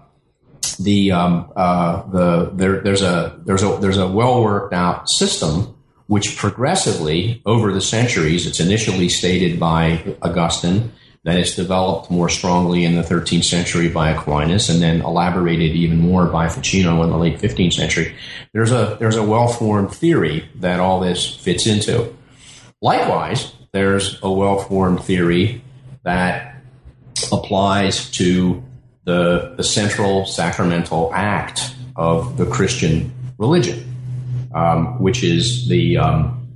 [0.77, 5.77] the um, uh, the there, there's a there's a there's a well worked out system
[6.07, 10.93] which progressively over the centuries it's initially stated by Augustine
[11.25, 15.99] then it's developed more strongly in the 13th century by Aquinas and then elaborated even
[15.99, 18.14] more by Ficino in the late 15th century.
[18.53, 22.14] There's a there's a well formed theory that all this fits into.
[22.83, 25.62] Likewise there's a well formed theory
[26.03, 26.62] that
[27.33, 28.62] applies to
[29.05, 33.95] the, the central sacramental act of the Christian religion,
[34.55, 36.49] um, which is the um,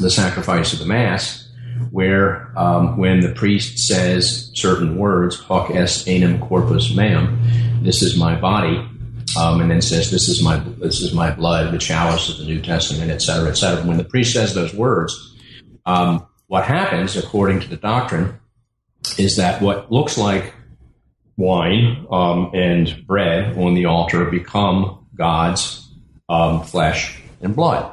[0.00, 1.48] the sacrifice of the Mass,
[1.90, 7.38] where um, when the priest says certain words, "Hoc est enim corpus meum,"
[7.82, 8.76] this is my body,
[9.38, 12.44] um, and then says, "This is my this is my blood," the chalice of the
[12.44, 13.84] New Testament, etc., etc.
[13.86, 15.34] When the priest says those words,
[15.86, 18.38] um, what happens, according to the doctrine,
[19.18, 20.52] is that what looks like
[21.36, 25.88] wine um, and bread on the altar become God's
[26.28, 27.92] um, flesh and blood.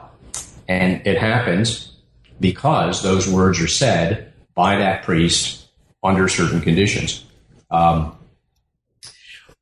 [0.68, 1.94] And it happens
[2.39, 5.68] because those words are said by that priest
[6.04, 7.26] under certain conditions.
[7.70, 8.18] Um,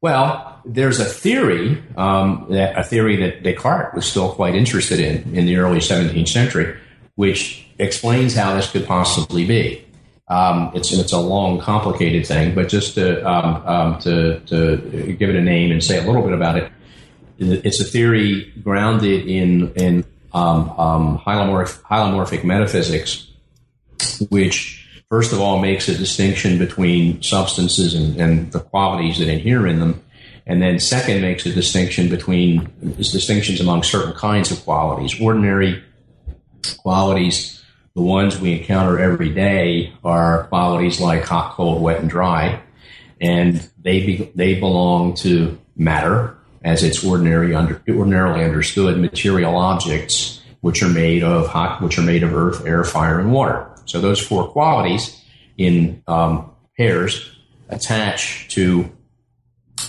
[0.01, 5.35] well, there's a theory, um, that, a theory that Descartes was still quite interested in
[5.35, 6.75] in the early 17th century,
[7.15, 9.85] which explains how this could possibly be.
[10.31, 15.29] Um, it's it's a long, complicated thing, but just to, um, um, to to give
[15.29, 16.71] it a name and say a little bit about it,
[17.37, 23.27] it's a theory grounded in in um, um, hylomorph, hylomorphic metaphysics,
[24.29, 29.67] which first of all makes a distinction between substances and, and the qualities that inhere
[29.67, 30.01] in them,
[30.47, 35.83] and then second makes a distinction between distinctions among certain kinds of qualities, ordinary
[36.77, 37.60] qualities
[37.95, 42.61] the ones we encounter every day are qualities like hot, cold, wet, and dry,
[43.19, 50.41] and they be, they belong to matter as it's ordinary under, ordinarily understood material objects
[50.61, 53.67] which are made of hot, which are made of earth, air, fire, and water.
[53.85, 55.21] So those four qualities
[55.57, 57.35] in um, pairs
[57.69, 58.89] attach to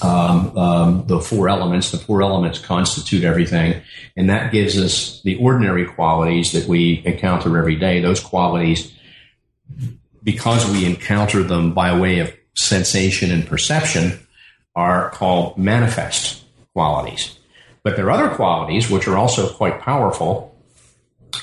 [0.01, 1.91] um, um, the four elements.
[1.91, 3.83] The four elements constitute everything,
[4.17, 8.01] and that gives us the ordinary qualities that we encounter every day.
[8.01, 8.93] Those qualities,
[10.23, 14.27] because we encounter them by way of sensation and perception,
[14.75, 17.39] are called manifest qualities.
[17.83, 20.57] But there are other qualities which are also quite powerful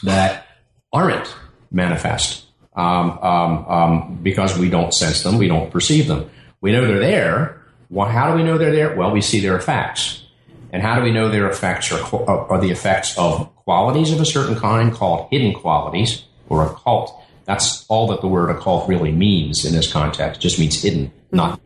[0.04, 0.48] that
[0.94, 1.36] aren't
[1.72, 2.46] manifest
[2.76, 6.30] um, um, um because we don't sense them, we don't perceive them.
[6.62, 7.59] We know they're there
[7.90, 8.96] Well, how do we know they're there?
[8.96, 10.24] Well, we see their effects.
[10.72, 14.26] And how do we know their effects are, are the effects of qualities of a
[14.26, 17.20] certain kind called hidden qualities or occult?
[17.46, 20.40] That's all that the word occult really means in this context.
[20.40, 21.38] It just means hidden, mm-hmm.
[21.38, 21.60] not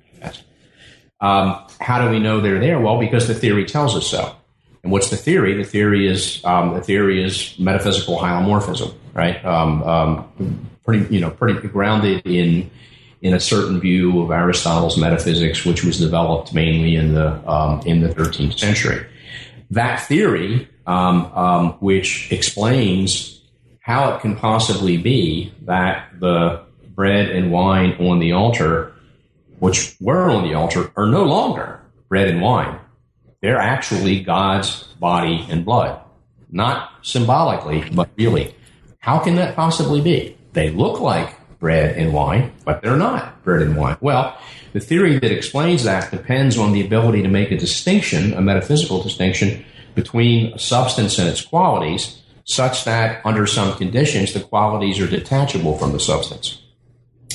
[1.24, 2.82] um, how do we know they're there?
[2.82, 4.36] Well, because the theory tells us so.
[4.84, 5.56] And what's the theory?
[5.56, 9.44] The theory is um, the theory is metaphysical hylomorphism, right?
[9.46, 12.70] Um, um, pretty, you know, pretty grounded in
[13.24, 18.02] in a certain view of Aristotle's metaphysics, which was developed mainly in the um, in
[18.02, 19.06] the 13th century.
[19.72, 23.42] That theory, um, um, which explains
[23.80, 26.62] how it can possibly be that the
[26.94, 28.94] bread and wine on the altar,
[29.60, 32.78] which were on the altar, are no longer bread and wine.
[33.42, 36.00] They're actually God's body and blood,
[36.52, 38.54] not symbolically, but really.
[39.00, 40.38] How can that possibly be?
[40.54, 43.96] They look like bread and wine, but they're not bread and wine.
[44.02, 44.38] Well,
[44.74, 49.02] the theory that explains that depends on the ability to make a distinction, a metaphysical
[49.02, 49.64] distinction,
[49.96, 55.94] between substance and its qualities, such that under some conditions the qualities are detachable from
[55.94, 56.62] the substance.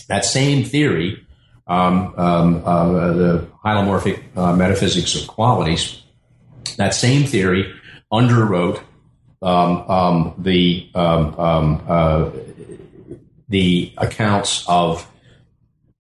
[0.09, 1.27] That same theory,
[1.67, 6.03] um, um, uh, the hylomorphic uh, metaphysics of qualities,
[6.77, 7.73] that same theory
[8.13, 8.83] underwrote
[9.41, 12.31] um, um the um, um, uh,
[13.49, 15.07] the accounts of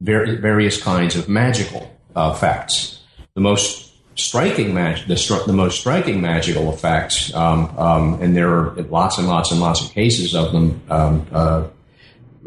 [0.00, 3.00] various kinds of magical uh, effects.
[3.34, 8.50] The most striking mag- the, stri- the, most striking magical effects, um, um, and there
[8.50, 11.68] are lots and lots and lots of cases of them um, uh,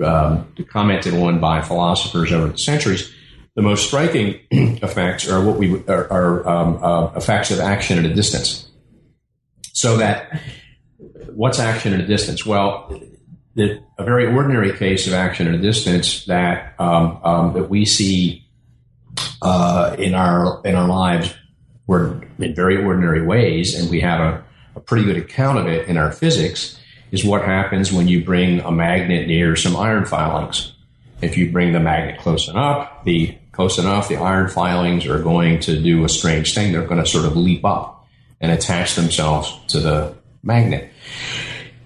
[0.04, 3.14] um, commented on by philosophers over the centuries.
[3.56, 8.06] The most striking effects are what we are, are um, uh, effects of action at
[8.06, 8.70] a distance.
[9.74, 10.42] So that
[11.34, 12.46] what's action at a distance?
[12.46, 13.02] Well,
[13.56, 17.86] the, a very ordinary case of action at a distance that um, um, that we
[17.86, 18.48] see
[19.42, 21.34] uh, in our in our lives,
[21.88, 24.44] we're in very ordinary ways, and we have a,
[24.76, 26.78] a pretty good account of it in our physics.
[27.12, 30.72] Is what happens when you bring a magnet near some iron filings.
[31.22, 35.60] If you bring the magnet close enough, the close enough, the iron filings are going
[35.62, 36.72] to do a strange thing.
[36.72, 38.08] They're going to sort of leap up
[38.40, 40.90] and attach themselves to the magnet.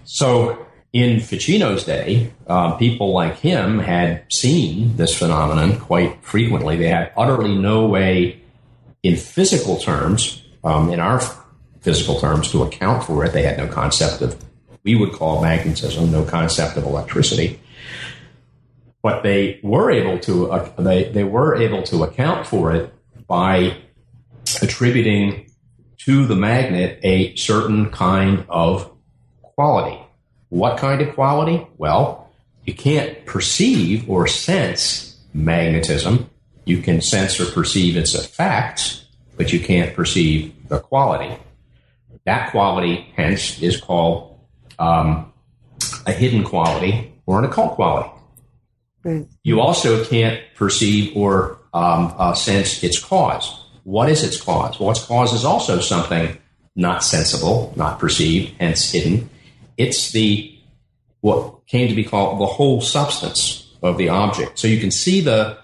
[0.03, 0.64] So
[0.95, 6.77] in Ficino's day, um, people like him had seen this phenomenon quite frequently.
[6.77, 8.39] They had utterly no way,
[9.03, 11.19] in physical terms, um, in our
[11.81, 13.33] physical terms, to account for it.
[13.33, 14.41] They had no concept of
[14.85, 17.59] we would call magnetism, no concept of electricity.
[19.03, 22.93] But they were able to uh, they they were able to account for it
[23.27, 23.75] by
[24.61, 25.51] attributing
[26.05, 28.89] to the magnet a certain kind of
[29.41, 30.05] quality
[30.56, 31.68] what kind of quality?
[31.78, 32.30] Well,
[32.64, 36.30] you can't perceive or sense magnetism.
[36.64, 41.36] You can sense or perceive its effects, but you can't perceive the quality.
[42.24, 44.39] That quality, hence, is called
[44.80, 45.34] um,
[46.08, 48.10] a hidden quality or an occult quality.
[49.03, 49.28] Right.
[49.43, 53.66] You also can't perceive or um, uh, sense its cause.
[53.84, 54.80] What is its cause?
[54.80, 56.38] Well, its cause is also something
[56.78, 59.30] not sensible, not perceived, hence hidden.
[59.78, 60.51] It's the
[61.21, 64.59] what came to be called the whole substance of the object.
[64.59, 65.57] So you can see the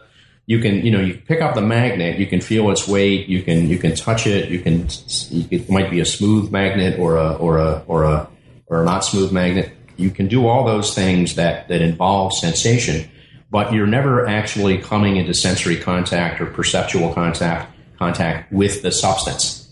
[0.47, 3.43] you can you know you pick up the magnet, you can feel its weight, you
[3.43, 4.87] can you can touch it, you can
[5.31, 8.27] it might be a smooth magnet or a or a or a
[8.67, 9.71] or a not smooth magnet.
[9.97, 13.09] You can do all those things that that involve sensation,
[13.49, 19.71] but you're never actually coming into sensory contact or perceptual contact contact with the substance.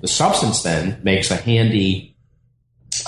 [0.00, 2.16] The substance then makes a handy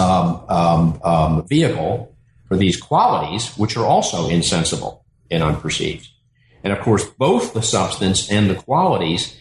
[0.01, 2.15] um, um, um, vehicle
[2.49, 6.09] for these qualities, which are also insensible and unperceived.
[6.65, 9.37] And of course, both the substance and the qualities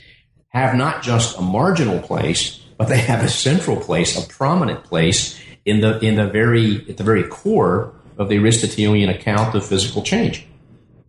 [0.49, 5.39] have not just a marginal place, but they have a central place, a prominent place
[5.65, 10.01] in the in the very at the very core of the Aristotelian account of physical
[10.01, 10.45] change.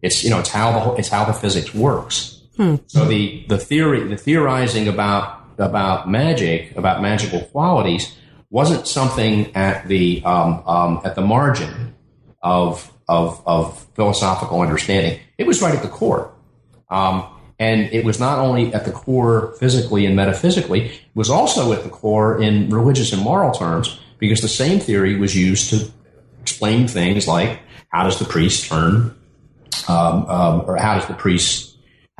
[0.02, 2.42] It's you know it's how the it's how the physics works.
[2.56, 2.76] Hmm.
[2.86, 8.16] So the the theory the theorizing about about magic about magical qualities
[8.50, 11.94] wasn't something at the um, um, at the margin
[12.42, 15.20] of, of, of philosophical understanding.
[15.38, 16.32] It was right at the core,
[16.88, 17.26] um,
[17.58, 20.86] and it was not only at the core physically and metaphysically.
[20.86, 25.16] It was also at the core in religious and moral terms because the same theory
[25.16, 25.90] was used to
[26.42, 29.14] explain things like how does the priest turn,
[29.88, 31.70] um, um, or how does the priest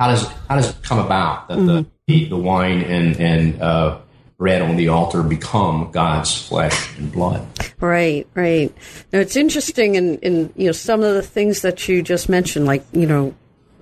[0.01, 1.87] how does how does it come about that mm-hmm.
[2.07, 3.99] the the wine and and uh,
[4.41, 7.47] bread on the altar become God's flesh and blood.
[7.79, 8.73] Right, right.
[9.13, 12.65] Now it's interesting in, in you know some of the things that you just mentioned,
[12.65, 13.35] like you know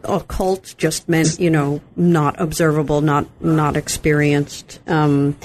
[0.04, 4.82] occult just meant you know not observable, not not experienced.
[4.86, 5.38] Um,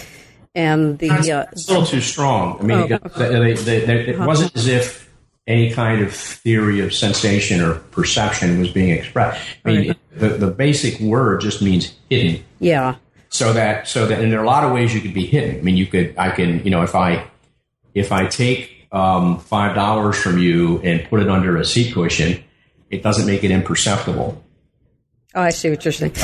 [0.53, 2.59] and the uh, it's a little too strong.
[2.59, 3.29] I mean, oh, okay.
[3.29, 5.09] they, they, they, it wasn't as if
[5.47, 9.47] any kind of theory of sensation or perception was being expressed.
[9.65, 10.01] I mean, okay.
[10.17, 12.43] the, the basic word just means hidden.
[12.59, 12.97] Yeah.
[13.35, 15.59] So that so that and there are a lot of ways you could be hidden.
[15.59, 17.27] I mean, you could I can you know if I
[17.93, 22.45] if I take um, five dollars from you and put it under a seat cushion,
[22.91, 24.41] it doesn't make it imperceptible.
[25.35, 26.15] Oh, I see what you're saying.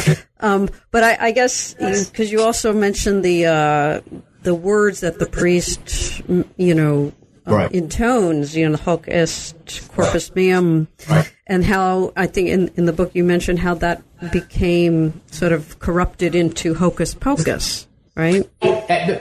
[0.42, 4.00] Um, but I, I guess because you also mentioned the uh,
[4.42, 6.22] the words that the priest,
[6.56, 7.12] you know,
[7.46, 7.70] uh, right.
[7.72, 11.30] intones, you know, the hoc est corpus meum, right.
[11.46, 14.02] and how I think in, in the book you mentioned how that
[14.32, 18.48] became sort of corrupted into hocus pocus, right?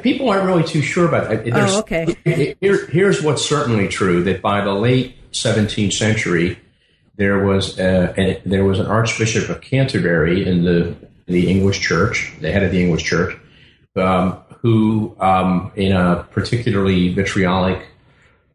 [0.01, 1.45] People aren't really too sure about that.
[1.45, 2.15] There's, oh, okay.
[2.25, 6.59] Here, here's what's certainly true: that by the late 17th century,
[7.15, 10.95] there was a, a, there was an Archbishop of Canterbury in the
[11.27, 13.37] in the English Church, the head of the English Church,
[13.95, 17.85] um, who, um, in a particularly vitriolic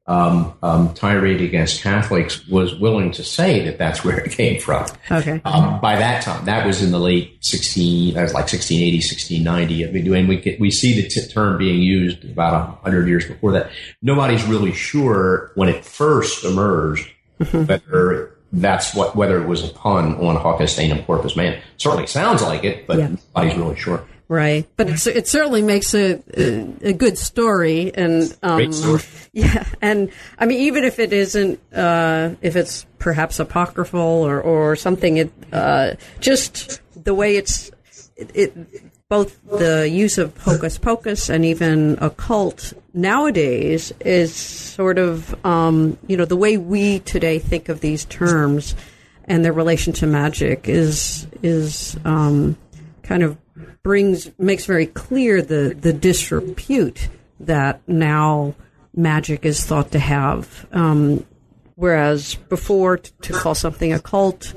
[0.06, 4.86] um, um, tirade against Catholics was willing to say that that's where it came from.
[5.10, 5.40] Okay.
[5.44, 9.88] Um, by that time, that was in the late 16, that was like 1680, 1690.
[9.88, 13.52] I mean, and we, we see the t- term being used about 100 years before
[13.52, 13.70] that.
[14.02, 17.64] Nobody's really sure when it first emerged mm-hmm.
[17.64, 21.58] whether that's what, whether it was a pun on hoc est enim corpus meum.
[21.76, 23.08] Certainly sounds like it, but yeah.
[23.34, 24.04] nobody's really sure.
[24.26, 29.02] Right, but it certainly makes a, a, a good story, and um, story.
[29.32, 34.76] yeah, and I mean, even if it isn't, uh, if it's perhaps apocryphal or or
[34.76, 37.70] something, it uh, just the way it's
[38.16, 45.34] it, it, both the use of hocus pocus and even occult nowadays is sort of
[45.44, 48.74] um, you know the way we today think of these terms
[49.26, 52.56] and their relation to magic is is um,
[53.02, 53.36] kind of
[53.82, 57.08] brings makes very clear the the disrepute
[57.40, 58.54] that now
[58.94, 60.66] magic is thought to have.
[60.72, 61.24] Um,
[61.74, 64.52] whereas before, t- to call something occult,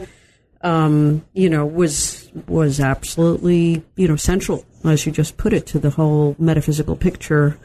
[0.62, 5.80] um, you know, was was absolutely you know central, as you just put it, to
[5.80, 7.58] the whole metaphysical picture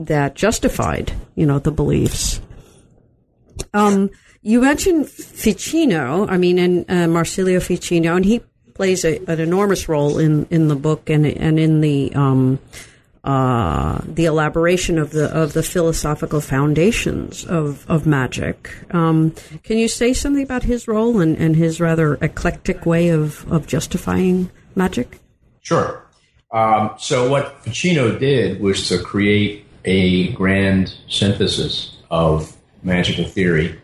[0.00, 2.40] that justified you know the beliefs.
[3.74, 4.10] Um,
[4.42, 8.40] you mentioned Ficino, I mean, and uh, Marsilio Ficino, and he
[8.78, 12.60] plays a, an enormous role in, in the book and and in the um,
[13.24, 18.70] uh, the elaboration of the of the philosophical foundations of of magic.
[18.92, 23.50] Um, can you say something about his role and, and his rather eclectic way of,
[23.52, 25.18] of justifying magic?
[25.60, 26.06] Sure.
[26.52, 33.78] Um, so what Ficino did was to create a grand synthesis of magical theory,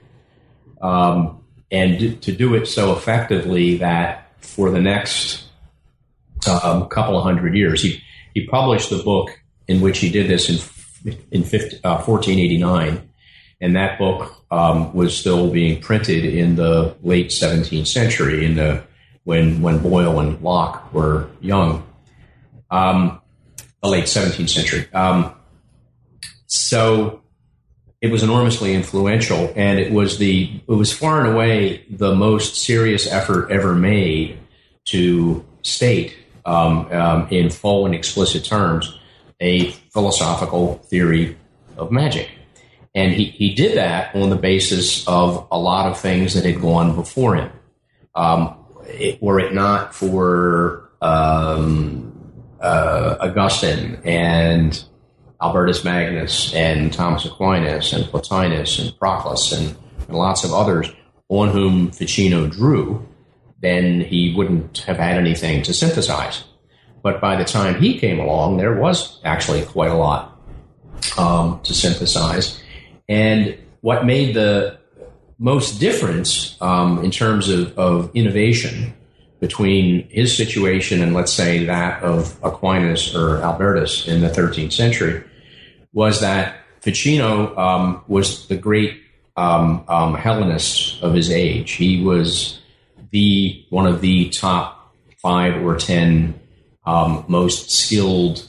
[0.80, 1.42] um,
[1.72, 5.44] and to do it so effectively that for the next
[6.48, 7.82] um, couple of hundred years.
[7.82, 8.02] He
[8.34, 9.30] he published the book
[9.66, 13.10] in which he did this in in 50, uh, 1489,
[13.60, 18.84] and that book um, was still being printed in the late 17th century, in the
[19.24, 21.82] when when Boyle and Locke were young,
[22.70, 23.20] um,
[23.82, 24.86] the late 17th century.
[24.92, 25.34] Um,
[26.46, 27.23] so
[28.04, 32.54] it was enormously influential, and it was the it was far and away the most
[32.54, 34.38] serious effort ever made
[34.84, 38.98] to state um, um, in full and explicit terms
[39.40, 41.38] a philosophical theory
[41.78, 42.28] of magic.
[42.94, 46.60] And he, he did that on the basis of a lot of things that had
[46.60, 47.50] gone before him.
[48.14, 48.54] Um,
[48.86, 52.12] it, were it not for um,
[52.60, 54.84] uh, Augustine and
[55.40, 59.76] Albertus Magnus and Thomas Aquinas and Plotinus and Proclus and,
[60.08, 60.90] and lots of others
[61.28, 63.06] on whom Ficino drew,
[63.60, 66.44] then he wouldn't have had anything to synthesize.
[67.02, 70.38] But by the time he came along, there was actually quite a lot
[71.18, 72.62] um, to synthesize.
[73.08, 74.78] And what made the
[75.38, 78.94] most difference um, in terms of, of innovation
[79.44, 85.22] between his situation and, let's say, that of Aquinas or Albertus in the 13th century
[85.92, 89.02] was that Ficino um, was the great
[89.36, 91.72] um, um, Hellenist of his age.
[91.72, 92.58] He was
[93.10, 96.40] the one of the top five or ten
[96.86, 98.46] um, most skilled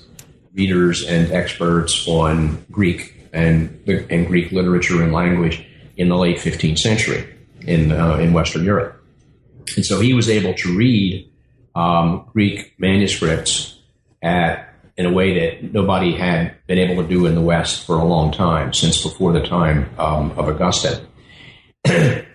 [0.53, 3.77] readers and experts on Greek and
[4.09, 5.65] and Greek literature and language
[5.97, 7.27] in the late 15th century
[7.67, 9.03] in uh, in Western Europe,
[9.75, 11.29] and so he was able to read
[11.75, 13.79] um, Greek manuscripts
[14.21, 17.97] at in a way that nobody had been able to do in the West for
[17.97, 21.05] a long time, since before the time um, of Augustine.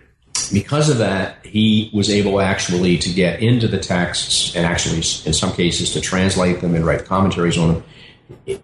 [0.53, 5.33] because of that, he was able actually to get into the texts and actually, in
[5.33, 7.83] some cases, to translate them and write commentaries on them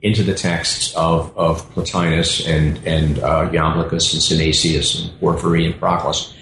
[0.02, 5.78] into the texts of, of Plotinus and, and uh, Iamblichus and Synesius and Porphyry and
[5.78, 6.34] Proclus.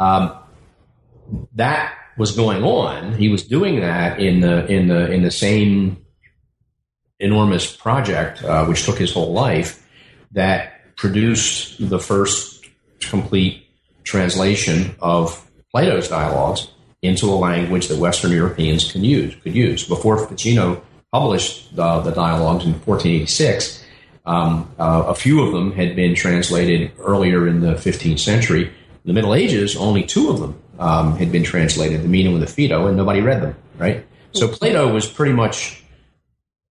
[0.00, 0.36] Um,
[1.54, 3.14] that was going on.
[3.14, 6.04] He was doing that in the in the in the same
[7.18, 9.86] enormous project, uh, which took his whole life,
[10.32, 12.64] that produced the first
[13.00, 13.66] complete
[14.04, 16.68] translation of Plato's dialogues
[17.02, 19.86] into a language that Western Europeans can use could use.
[19.86, 23.84] Before Ficino published the, the dialogues in 1486,
[24.26, 28.66] um, uh, a few of them had been translated earlier in the 15th century.
[28.66, 32.42] In the Middle Ages, only two of them um, had been translated, the Meno and
[32.42, 34.04] the Phaedo, and nobody read them, right?
[34.32, 35.84] So Plato was pretty much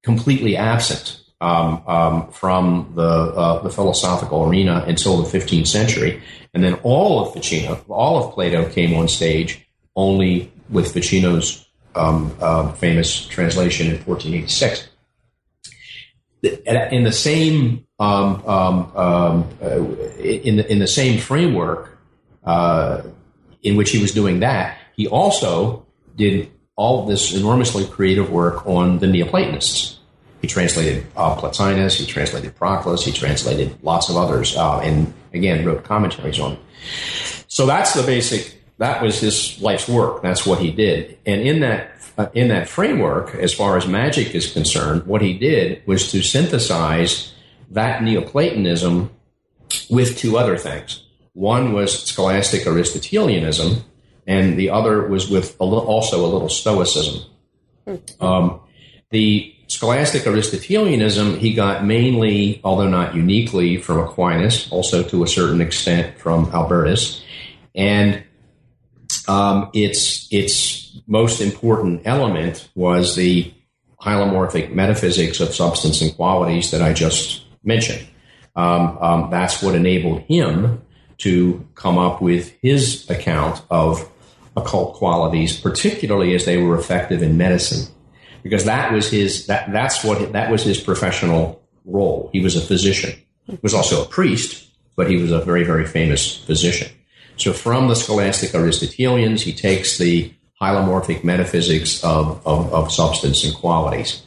[0.03, 6.21] completely absent um, um, from the uh, the philosophical arena until the 15th century,
[6.53, 12.35] and then all of Ficino, all of Plato came on stage only with Ficino's um,
[12.41, 14.89] uh, famous translation in 1486.
[16.41, 19.79] In the same um, um, um, uh,
[20.19, 21.97] in the in the same framework
[22.45, 23.01] uh,
[23.63, 25.85] in which he was doing that, he also
[26.15, 29.99] did all this enormously creative work on the Neoplatonists.
[30.41, 35.65] He translated uh, Plotinus, he translated Proclus, he translated lots of others, uh, and again
[35.65, 36.59] wrote commentaries on it.
[37.49, 38.55] So that's the basic.
[38.77, 40.21] That was his life's work.
[40.21, 44.33] That's what he did, and in that uh, in that framework, as far as magic
[44.33, 47.33] is concerned, what he did was to synthesize
[47.71, 49.09] that Neoplatonism
[49.89, 51.03] with two other things.
[51.39, 53.85] One was scholastic Aristotelianism,
[54.27, 57.23] and the other was with a little, also a little Stoicism.
[58.19, 58.59] Um,
[59.09, 65.61] the scholastic Aristotelianism he got mainly, although not uniquely, from Aquinas, also to a certain
[65.61, 67.23] extent from Albertus,
[67.73, 68.21] and
[69.29, 73.53] um, its its most important element was the
[74.01, 78.05] hylomorphic metaphysics of substance and qualities that I just mentioned.
[78.57, 80.81] Um, um, that's what enabled him
[81.19, 84.09] to come up with his account of
[84.57, 87.93] occult qualities, particularly as they were effective in medicine
[88.43, 92.29] because that was his that that's what that was his professional role.
[92.31, 93.19] He was a physician.
[93.45, 96.91] He was also a priest, but he was a very very famous physician.
[97.37, 103.55] So from the scholastic Aristotelians, he takes the hylomorphic metaphysics of, of, of substance and
[103.55, 104.23] qualities.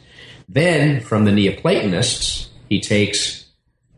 [0.49, 3.45] Then from the Neoplatonists, he takes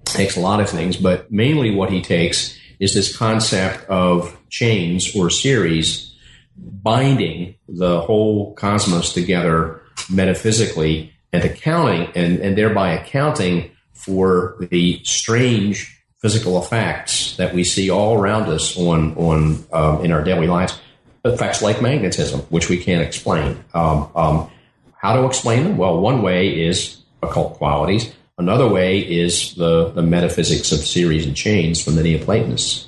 [0.04, 5.16] takes a lot of things, but mainly what he takes is this concept of chains
[5.16, 6.16] or series
[6.58, 16.04] binding the whole cosmos together metaphysically and accounting and, and thereby accounting for the strange
[16.22, 20.80] physical effects that we see all around us on on um, in our daily lives.
[21.24, 23.64] Effects like magnetism which we can't explain.
[23.74, 24.50] Um, um,
[24.98, 25.78] how to explain them?
[25.78, 31.36] Well one way is occult qualities another way is the, the metaphysics of series and
[31.36, 32.88] chains from the neoplatonists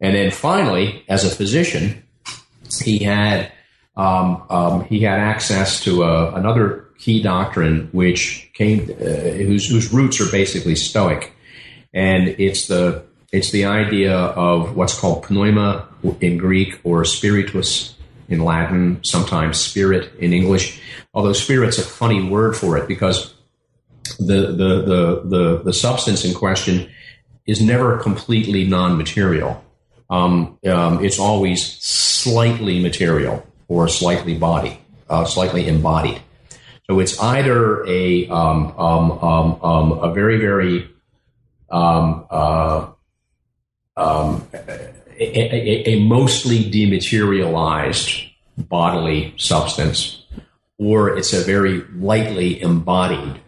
[0.00, 2.02] and then finally as a physician
[2.82, 3.52] he had
[3.96, 9.92] um, um, he had access to uh, another key doctrine which came uh, whose, whose
[9.92, 11.32] roots are basically Stoic,
[11.94, 15.88] and it's the it's the idea of what's called pneuma
[16.20, 17.94] in Greek or spiritus
[18.28, 20.80] in Latin, sometimes spirit in English.
[21.14, 23.34] Although spirit's a funny word for it because
[24.18, 26.90] the the the the, the substance in question
[27.46, 29.62] is never completely non-material.
[30.10, 36.20] Um, um, it's always slightly material or slightly body, uh, slightly embodied.
[36.88, 40.88] So it's either a um, um, um, um a very very
[41.70, 42.86] uh,
[43.96, 44.52] a,
[45.18, 48.10] a, a, mostly dematerialized
[48.56, 50.24] bodily substance,
[50.78, 53.40] or it's a very lightly embodied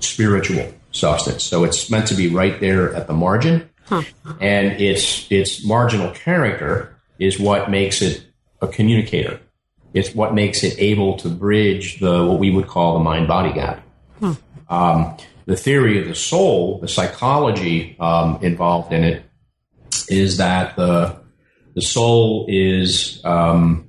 [0.00, 1.44] spiritual substance.
[1.44, 4.02] So it's meant to be right there at the margin, huh.
[4.40, 8.24] and its its marginal character is what makes it
[8.60, 9.40] a communicator.
[9.94, 13.52] It's what makes it able to bridge the what we would call the mind body
[13.52, 13.82] gap.
[14.20, 14.32] Hmm.
[14.68, 15.16] Um,
[15.46, 19.24] the theory of the soul, the psychology um, involved in it,
[20.08, 21.16] is that the
[21.74, 23.88] the soul is um,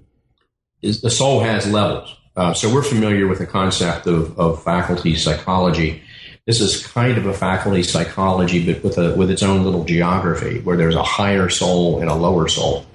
[0.82, 2.16] is the soul has levels.
[2.38, 6.03] Uh, so we're familiar with the concept of, of faculty psychology.
[6.45, 10.59] This is kind of a faculty psychology, but with a with its own little geography,
[10.59, 12.85] where there's a higher soul and a lower soul.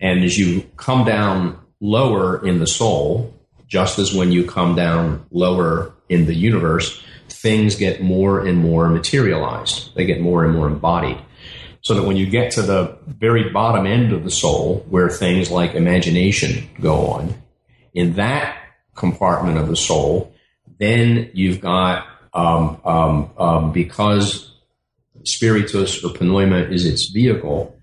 [0.00, 3.34] And as you come down lower in the soul,
[3.66, 8.88] just as when you come down lower in the universe, things get more and more
[8.88, 9.94] materialized.
[9.96, 11.18] They get more and more embodied.
[11.80, 15.50] so that when you get to the very bottom end of the soul, where things
[15.50, 17.34] like imagination go on,
[17.94, 18.56] in that
[18.96, 20.34] compartment of the soul,
[20.78, 24.52] then you've got um, um, um, because
[25.24, 27.78] spiritus or pneuma is its vehicle.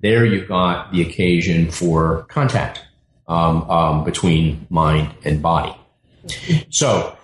[0.00, 2.84] There you've got the occasion for contact
[3.26, 5.74] um, um, between mind and body.
[6.70, 7.16] So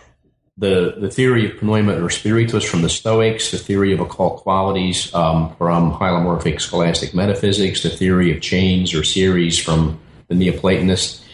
[0.57, 5.13] the the theory of pneuma or spiritus from the Stoics, the theory of occult qualities
[5.15, 11.25] um, from hylomorphic scholastic metaphysics, the theory of chains or series from the Neoplatonists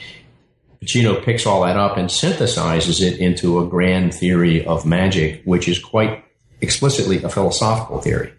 [0.86, 5.66] Ficino picks all that up and synthesizes it into a grand theory of magic, which
[5.66, 6.24] is quite
[6.60, 8.32] explicitly a philosophical theory.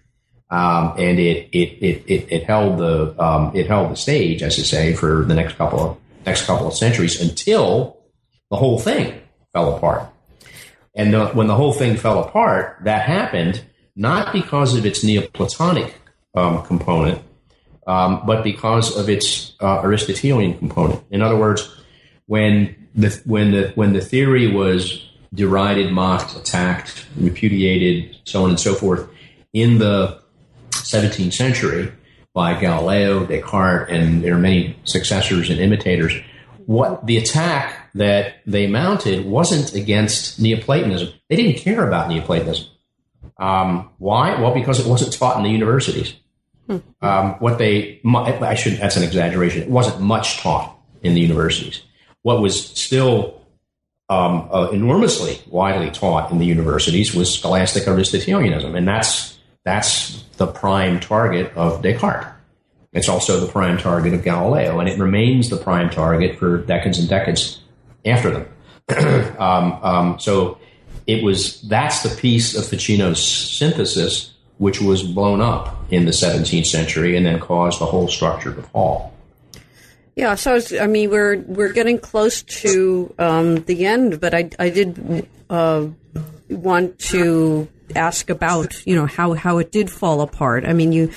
[0.49, 4.57] Um, and it, it, it, it, it held the, um, it held the stage, as
[4.57, 7.97] I say, for the next couple of, next couple of centuries until
[8.49, 9.19] the whole thing
[9.51, 10.09] fell apart.
[10.95, 13.61] And the, when the whole thing fell apart, that happened
[13.93, 15.93] not because of its Neoplatonic
[16.33, 17.21] um, component,
[17.87, 21.03] um, but because of its uh, Aristotelian component.
[21.11, 21.73] In other words,
[22.27, 28.59] when the when the when the theory was derided, mocked, attacked, repudiated, so on and
[28.59, 29.09] so forth
[29.53, 30.21] in the
[30.71, 31.91] 17th century
[32.33, 36.13] by Galileo, Descartes, and there are many successors and imitators.
[36.65, 41.09] What the attack that they mounted wasn't against Neoplatonism.
[41.29, 42.67] They didn't care about Neoplatonism.
[43.37, 44.39] Um, why?
[44.39, 46.13] Well, because it wasn't taught in the universities.
[46.67, 46.77] Hmm.
[47.01, 49.61] Um, what they, I should, that's an exaggeration.
[49.61, 51.83] It wasn't much taught in the universities
[52.27, 53.41] what was still
[54.09, 60.45] um, uh, enormously widely taught in the universities was scholastic Aristotelianism, and that's that's the
[60.45, 62.27] prime target of Descartes.
[62.91, 66.99] It's also the prime target of Galileo, and it remains the prime target for decades
[66.99, 67.61] and decades
[68.05, 68.45] after them.
[69.39, 70.57] um, um, so
[71.05, 76.65] it was that's the piece of Ficino's synthesis which was blown up in the 17th
[76.65, 79.13] century and then caused the whole structure to fall.
[80.17, 84.71] Yeah, so I, mean, we're we're getting close to um, the end, but I I
[84.71, 85.85] did uh,
[86.49, 90.65] want to ask about you know how how it did fall apart.
[90.65, 91.11] I mean, you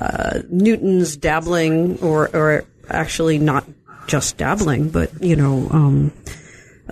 [0.00, 3.66] uh, Newton's dabbling, or or actually not
[4.06, 5.68] just dabbling, but you know.
[5.70, 6.12] Um,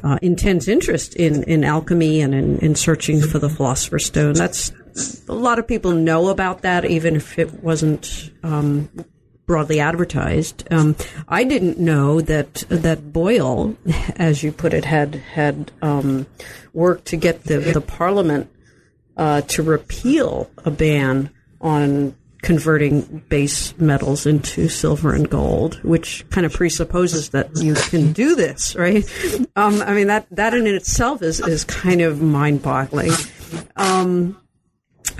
[0.04, 4.32] uh, intense interest in, in alchemy and in, in searching for the philosopher's stone.
[4.32, 4.70] That's
[5.26, 8.88] a lot of people know about that, even if it wasn't um,
[9.48, 10.62] broadly advertised.
[10.70, 10.94] Um,
[11.26, 13.76] I didn't know that that Boyle,
[14.16, 16.26] as you put it, had had um,
[16.72, 18.48] worked to get the the Parliament
[19.16, 21.30] uh, to repeal a ban
[21.60, 28.12] on converting base metals into silver and gold, which kind of presupposes that you can
[28.12, 29.04] do this, right?
[29.56, 33.12] Um, I mean that that in itself is is kind of mind boggling.
[33.76, 34.38] Um,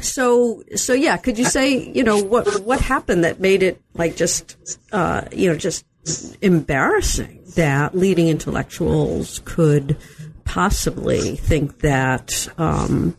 [0.01, 4.17] so so yeah could you say you know what what happened that made it like
[4.17, 4.57] just
[4.93, 5.85] uh, you know just
[6.41, 9.97] embarrassing that leading intellectuals could
[10.45, 13.17] possibly think that um,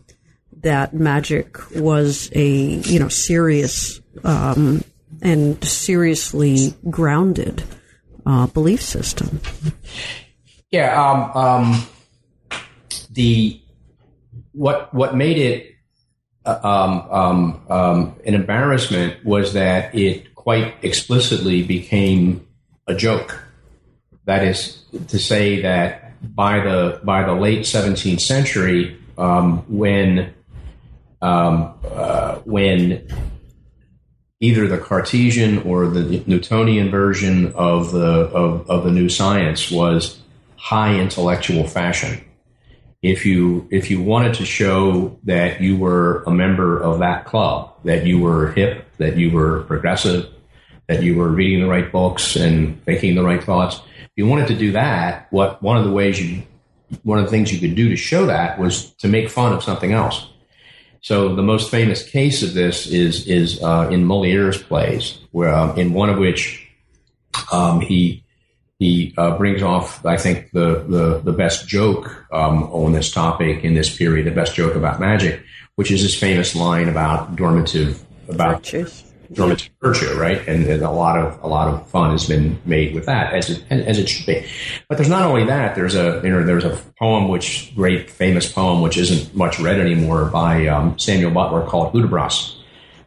[0.62, 4.82] that magic was a you know serious um,
[5.22, 7.62] and seriously grounded
[8.26, 9.40] uh, belief system?
[10.70, 11.86] Yeah um, um
[13.10, 13.60] the
[14.52, 15.74] what what made it
[16.46, 22.46] um, um, um, an embarrassment was that it quite explicitly became
[22.86, 23.44] a joke.
[24.24, 30.34] That is to say that by the by the late 17th century, um, when
[31.20, 33.06] um, uh, when
[34.40, 40.20] either the Cartesian or the Newtonian version of the of, of the new science was
[40.56, 42.24] high intellectual fashion
[43.02, 47.72] if you if you wanted to show that you were a member of that club,
[47.84, 50.28] that you were hip, that you were progressive,
[50.86, 54.48] that you were reading the right books and thinking the right thoughts, if you wanted
[54.48, 56.42] to do that, what one of the ways you
[57.04, 59.62] one of the things you could do to show that was to make fun of
[59.62, 60.28] something else.
[61.02, 65.78] So the most famous case of this is is uh, in Moliere's plays, where um,
[65.78, 66.68] in one of which
[67.52, 68.24] um, he
[68.80, 73.62] he uh, brings off, I think, the the, the best joke um, on this topic
[73.62, 75.42] in this period, the best joke about magic,
[75.76, 79.04] which is his famous line about dormitive about Virtues.
[79.34, 80.48] dormitive virtue, right?
[80.48, 83.50] And, and, a lot of a lot of fun has been made with that, as
[83.50, 84.46] it, as it should be.
[84.88, 85.74] But there's not only that.
[85.74, 89.78] There's a you know there's a poem, which great famous poem, which isn't much read
[89.78, 92.59] anymore, by um, Samuel Butler called Hudibras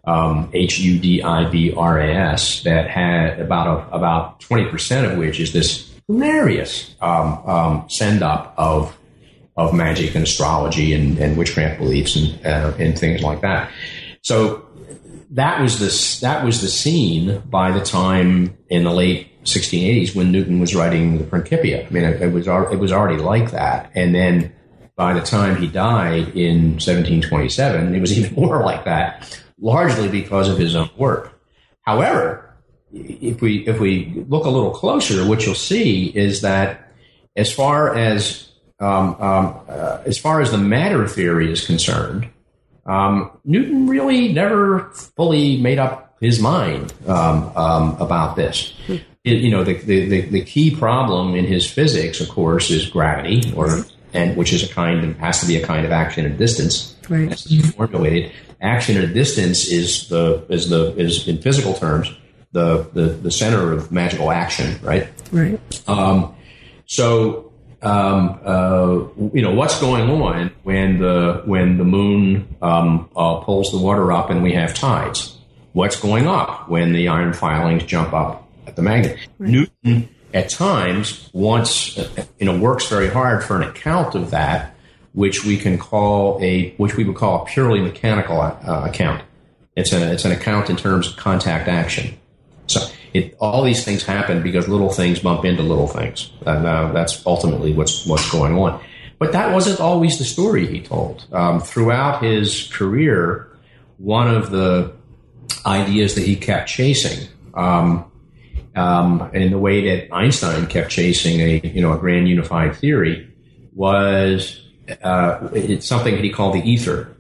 [0.06, 4.66] um, H U D I B R A S that had about a, about twenty
[4.66, 8.98] percent of which is this hilarious um, um, send up of
[9.56, 13.72] of magic and astrology and, and witchcraft beliefs and uh, and things like that.
[14.22, 14.66] So
[15.32, 20.32] that was the that was the scene by the time in the late 1680s when
[20.32, 21.86] Newton was writing the Principia.
[21.86, 24.54] I mean, it, it was it was already like that, and then
[24.96, 30.50] by the time he died in 1727, it was even more like that, largely because
[30.50, 31.40] of his own work.
[31.82, 32.54] However,
[32.92, 36.92] if we if we look a little closer, what you'll see is that
[37.36, 42.30] as far as um, um, uh, as far as the matter theory is concerned,
[42.86, 48.74] um, Newton really never fully made up his mind um, um, about this.
[48.88, 53.54] It, you know, the, the, the, key problem in his physics, of course, is gravity,
[53.56, 56.38] or and which is a kind of has to be a kind of action at
[56.38, 56.96] distance.
[57.10, 57.32] Right.
[57.32, 58.32] To be formulated.
[58.64, 62.12] Action at a distance is the is the is in physical terms
[62.54, 64.80] the the, the center of magical action.
[64.82, 65.10] Right.
[65.32, 65.60] Right.
[65.88, 66.36] Um,
[66.86, 67.52] so
[67.82, 68.94] um, uh,
[69.34, 74.12] you know what's going on when the when the moon um, uh, pulls the water
[74.12, 75.38] up and we have tides.
[75.74, 79.18] What's going up when the iron filings jump up at the magnet?
[79.40, 79.50] Right.
[79.50, 81.98] Newton at times wants
[82.40, 84.73] you know works very hard for an account of that,
[85.14, 89.24] which we can call a which we would call a purely mechanical uh, account.
[89.76, 92.18] It's a it's an account in terms of contact action.
[92.68, 92.82] So
[93.14, 97.26] it, all these things happen because little things bump into little things, and uh, that's
[97.26, 98.84] ultimately what's what's going on.
[99.20, 101.26] But that wasn't always the story he told.
[101.32, 103.48] Um, throughout his career,
[103.98, 104.94] one of the
[105.66, 108.12] ideas that he kept chasing um,
[108.76, 113.32] um, in the way that Einstein kept chasing a you know a grand unified theory
[113.76, 114.63] was
[115.02, 117.16] uh, it's something he called the ether,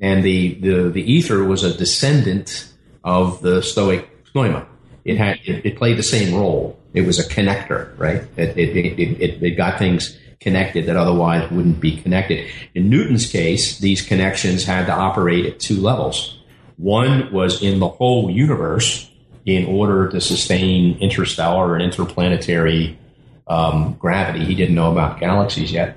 [0.00, 2.72] and the, the the ether was a descendant
[3.04, 4.66] of the Stoic pneuma.
[5.04, 6.78] It had it, it played the same role.
[6.94, 8.22] It was a connector, right?
[8.36, 12.48] It it, it, it, it got things connected that otherwise wouldn't be connected.
[12.74, 16.38] In Newton's case, these connections had to operate at two levels.
[16.76, 19.10] One was in the whole universe,
[19.44, 22.98] in order to sustain interstellar and interplanetary
[23.46, 24.44] um, gravity.
[24.44, 25.96] He didn't know about galaxies yet.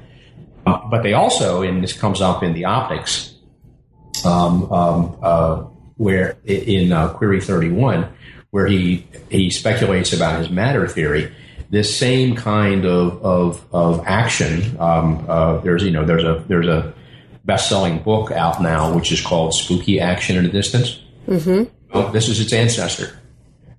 [0.66, 3.34] Uh, but they also, and this comes up in the optics,
[4.26, 5.55] um, um, uh,
[5.97, 8.07] where in uh, Query 31,
[8.51, 11.34] where he, he speculates about his matter theory,
[11.70, 16.68] this same kind of, of, of action, um, uh, there's, you know, there's a, there's
[16.68, 16.93] a
[17.45, 21.01] best-selling book out now, which is called Spooky Action in a Distance.
[21.28, 21.74] Mm-hmm.
[21.93, 23.18] Well, this is its ancestor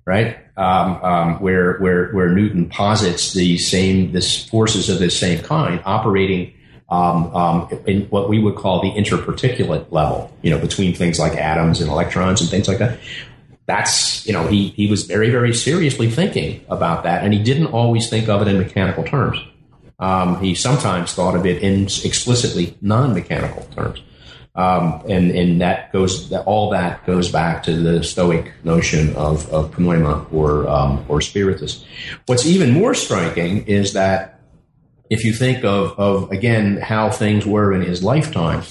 [0.05, 0.37] right?
[0.57, 5.81] Um, um, where where where Newton posits the same this forces of this same kind
[5.85, 6.53] operating
[6.89, 11.33] um, um, in what we would call the interparticulate level, you know, between things like
[11.33, 12.99] atoms and electrons and things like that.
[13.65, 17.67] That's you know he he was very very seriously thinking about that, and he didn't
[17.67, 19.39] always think of it in mechanical terms.
[19.99, 24.01] Um, he sometimes thought of it in explicitly non-mechanical terms.
[24.55, 29.49] Um, and and that goes that all that goes back to the Stoic notion of
[29.51, 31.83] of pneuma or um, or spiritus.
[32.27, 34.32] What's even more striking is that
[35.13, 38.63] if you think of of again how things were in his lifetime,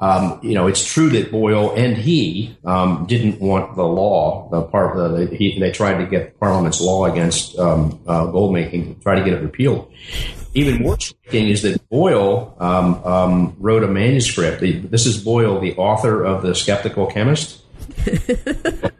[0.00, 4.48] um, you know it's true that Boyle and he um, didn't want the law.
[4.50, 9.00] The part the, he, they tried to get Parliament's law against um, uh, gold making,
[9.00, 9.92] try to get it repealed
[10.54, 14.60] even more striking is that Boyle um, um, wrote a manuscript.
[14.60, 17.60] This is Boyle, the author of the Skeptical Chemist.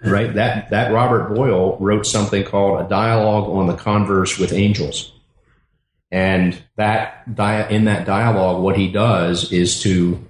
[0.05, 0.35] right?
[0.35, 5.13] That that Robert Boyle wrote something called a dialogue on the converse with angels,
[6.13, 7.25] and that
[7.71, 10.23] in that dialogue, what he does is to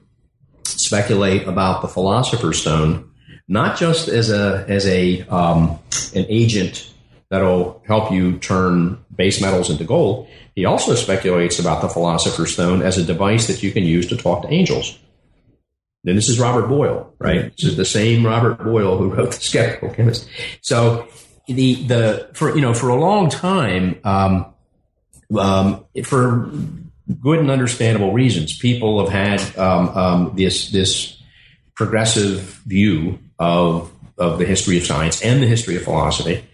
[0.64, 3.10] speculate about the Philosopher's Stone,
[3.48, 5.80] not just as a as a um,
[6.14, 6.88] an agent
[7.30, 10.28] that'll help you turn base metals into gold.
[10.54, 14.16] He also speculates about the Philosopher's Stone as a device that you can use to
[14.16, 14.96] talk to angels.
[16.04, 17.52] Then this is Robert Boyle, right?
[17.56, 20.28] This is the same Robert Boyle who wrote the Skeptical Chemist.
[20.60, 21.08] So
[21.48, 24.51] the the for you know for a long time, um,
[25.38, 26.50] um, for
[27.20, 31.20] good and understandable reasons, people have had um, um this this
[31.74, 36.44] progressive view of of the history of science and the history of philosophy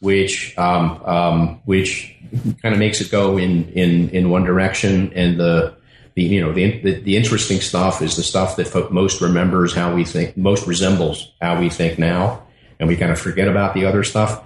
[0.00, 2.14] which um, um, which
[2.62, 5.76] kind of makes it go in, in, in one direction, and the
[6.14, 9.94] the you know the, the, the interesting stuff is the stuff that most remembers how
[9.94, 12.42] we think, most resembles how we think now,
[12.78, 14.42] and we kind of forget about the other stuff.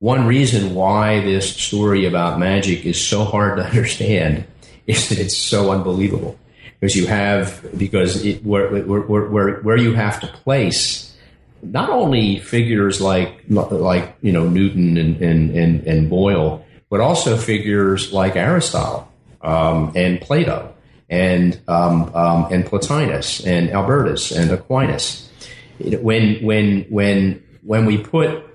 [0.00, 4.44] One reason why this story about magic is so hard to understand
[4.86, 6.38] is that it's so unbelievable
[6.78, 11.16] because you have because it, where, where, where, where you have to place
[11.62, 17.36] not only figures like like you know Newton and and and, and Boyle, but also
[17.36, 19.08] figures like Aristotle
[19.42, 20.72] um, and Plato
[21.10, 25.28] and um, um, and Plotinus and Albertus and Aquinas.
[25.80, 28.47] when when when when we put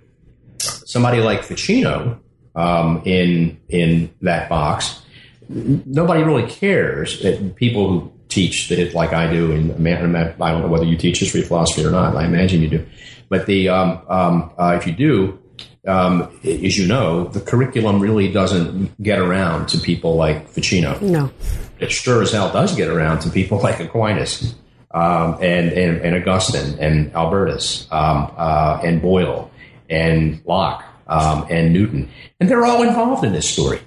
[0.93, 2.19] somebody like Ficino
[2.55, 5.01] um, in in that box,
[5.49, 7.17] nobody really cares.
[7.55, 11.41] people who teach that like I do, and I don't know whether you teach history
[11.41, 12.15] philosophy or not.
[12.15, 12.85] I imagine you do,
[13.27, 15.39] but the um, um, uh, if you do,
[15.87, 20.99] um, as you know, the curriculum really doesn't get around to people like Ficino.
[20.99, 21.31] No,
[21.79, 24.53] it sure as hell does get around to people like Aquinas
[24.91, 29.49] um, and, and, and Augustine and Albertus um, uh, and Boyle
[29.89, 32.09] and Locke um, and Newton,
[32.39, 33.79] and they're all involved in this story.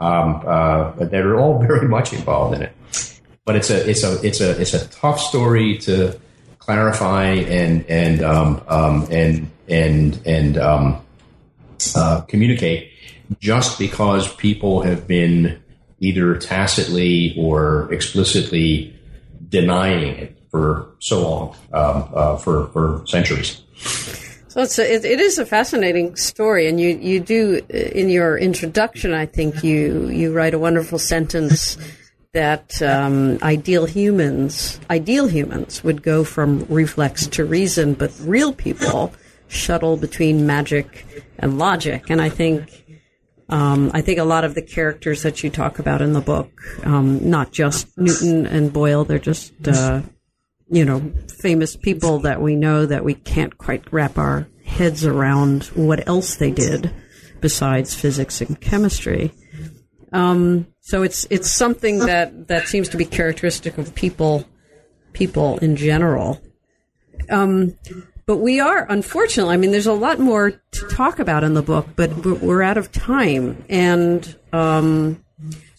[0.00, 2.72] Um, uh, they're all very much involved in it.
[3.44, 6.18] But it's a it's a it's a it's a tough story to
[6.58, 10.56] clarify and and um, um, and and and
[11.94, 12.90] uh, communicate
[13.40, 15.62] just because people have been
[16.00, 18.94] either tacitly or explicitly
[19.48, 23.60] denying it for so long, um, uh, for for centuries.
[24.54, 28.38] So it's a, it, it is a fascinating story, and you you do in your
[28.38, 29.12] introduction.
[29.12, 31.76] I think you you write a wonderful sentence
[32.34, 39.12] that um, ideal humans ideal humans would go from reflex to reason, but real people
[39.48, 41.04] shuttle between magic
[41.36, 42.08] and logic.
[42.08, 42.84] And I think
[43.48, 46.52] um, I think a lot of the characters that you talk about in the book,
[46.84, 50.02] um, not just Newton and Boyle, they're just uh,
[50.68, 55.64] you know famous people that we know that we can't quite wrap our heads around
[55.74, 56.90] what else they did
[57.40, 59.32] besides physics and chemistry.
[60.12, 64.44] Um, so it's it's something that that seems to be characteristic of people
[65.12, 66.40] people in general.
[67.30, 67.76] Um,
[68.26, 71.62] but we are, unfortunately, I mean, there's a lot more to talk about in the
[71.62, 73.64] book, but we're out of time.
[73.68, 75.22] And um,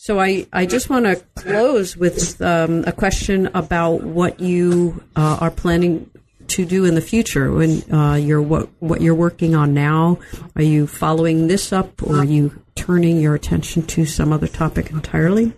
[0.05, 5.39] so I, I just want to close with um, a question about what you uh,
[5.41, 6.11] are planning
[6.49, 10.19] to do in the future when uh, you're what what you're working on now.
[10.55, 14.91] Are you following this up, or are you turning your attention to some other topic
[14.91, 15.53] entirely?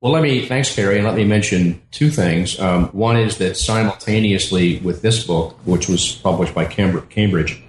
[0.00, 2.58] Well, let me, thanks, Carrie, and let me mention two things.
[2.58, 7.62] Um, one is that simultaneously with this book, which was published by Cambridge,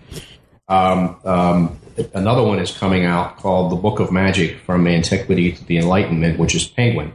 [0.69, 1.80] um, um,
[2.13, 6.39] another one is coming out called The Book of Magic from Antiquity to the Enlightenment,
[6.39, 7.13] which is Penguin.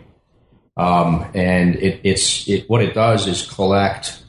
[0.76, 4.22] Um, and it, it's it, what it does is collect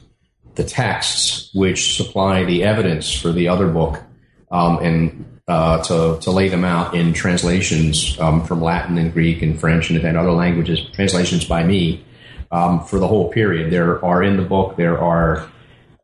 [0.54, 4.02] the texts which supply the evidence for the other book
[4.50, 9.40] um, and uh, to, to lay them out in translations um, from Latin and Greek
[9.40, 12.04] and French and, and other languages, translations by me
[12.50, 13.72] um, for the whole period.
[13.72, 15.48] There are in the book, there are,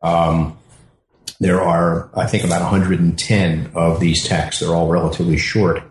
[0.02, 0.56] um,
[1.40, 4.60] there are, I think, about 110 of these texts.
[4.60, 5.82] They're all relatively short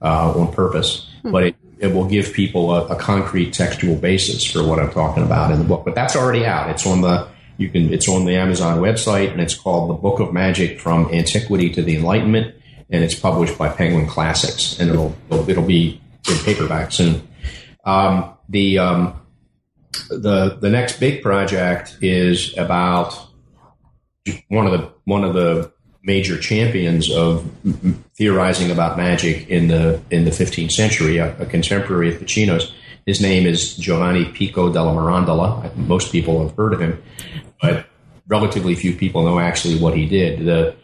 [0.00, 1.32] uh, on purpose, hmm.
[1.32, 5.22] but it, it will give people a, a concrete textual basis for what I'm talking
[5.22, 5.84] about in the book.
[5.84, 6.70] But that's already out.
[6.70, 10.18] It's on the you can it's on the Amazon website and it's called The Book
[10.18, 12.54] of Magic from Antiquity to the Enlightenment
[12.90, 17.26] and it's published by Penguin Classics, and it'll it'll be in paperback soon.
[17.84, 19.20] Um, the um,
[20.10, 23.28] the the next big project is about
[24.48, 25.72] one of the one of the
[26.02, 27.50] major champions of
[28.14, 32.72] theorizing about magic in the in the 15th century, a, a contemporary of Ficino's.
[33.06, 35.76] His name is Giovanni Pico della Mirandola.
[35.76, 37.02] Most people have heard of him,
[37.60, 37.86] but
[38.26, 40.46] relatively few people know actually what he did.
[40.46, 40.74] The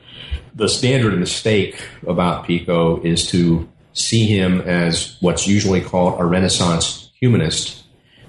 [0.55, 7.11] the standard mistake about Pico is to see him as what's usually called a Renaissance
[7.19, 7.80] humanist,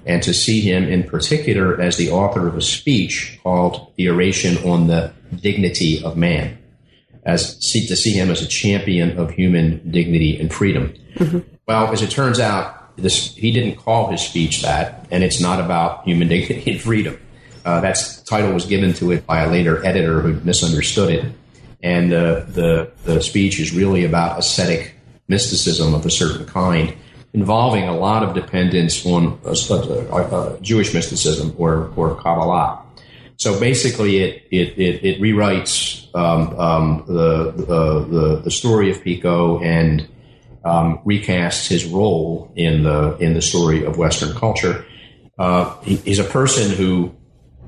[0.06, 4.57] and to see him in particular as the author of a speech called The Oration
[4.69, 6.57] on the Dignity of Man,
[7.23, 10.94] as see, to see him as a champion of human dignity and freedom.
[11.15, 11.40] Mm-hmm.
[11.68, 15.60] Well, as it turns out, this, he didn't call his speech that, and it's not
[15.60, 17.19] about human dignity and freedom.
[17.64, 21.32] Uh, that title was given to it by a later editor who misunderstood it
[21.84, 24.95] and the, the, the speech is really about ascetic
[25.28, 26.94] mysticism of a certain kind,
[27.33, 32.83] involving a lot of dependence on a, a, a Jewish mysticism or, or Kabbalah.
[33.37, 39.59] So basically, it it, it, it rewrites um, um, the, the, the story of Pico
[39.61, 40.07] and
[40.63, 44.85] um, recasts his role in the in the story of Western culture.
[45.39, 47.15] Uh, he, he's a person who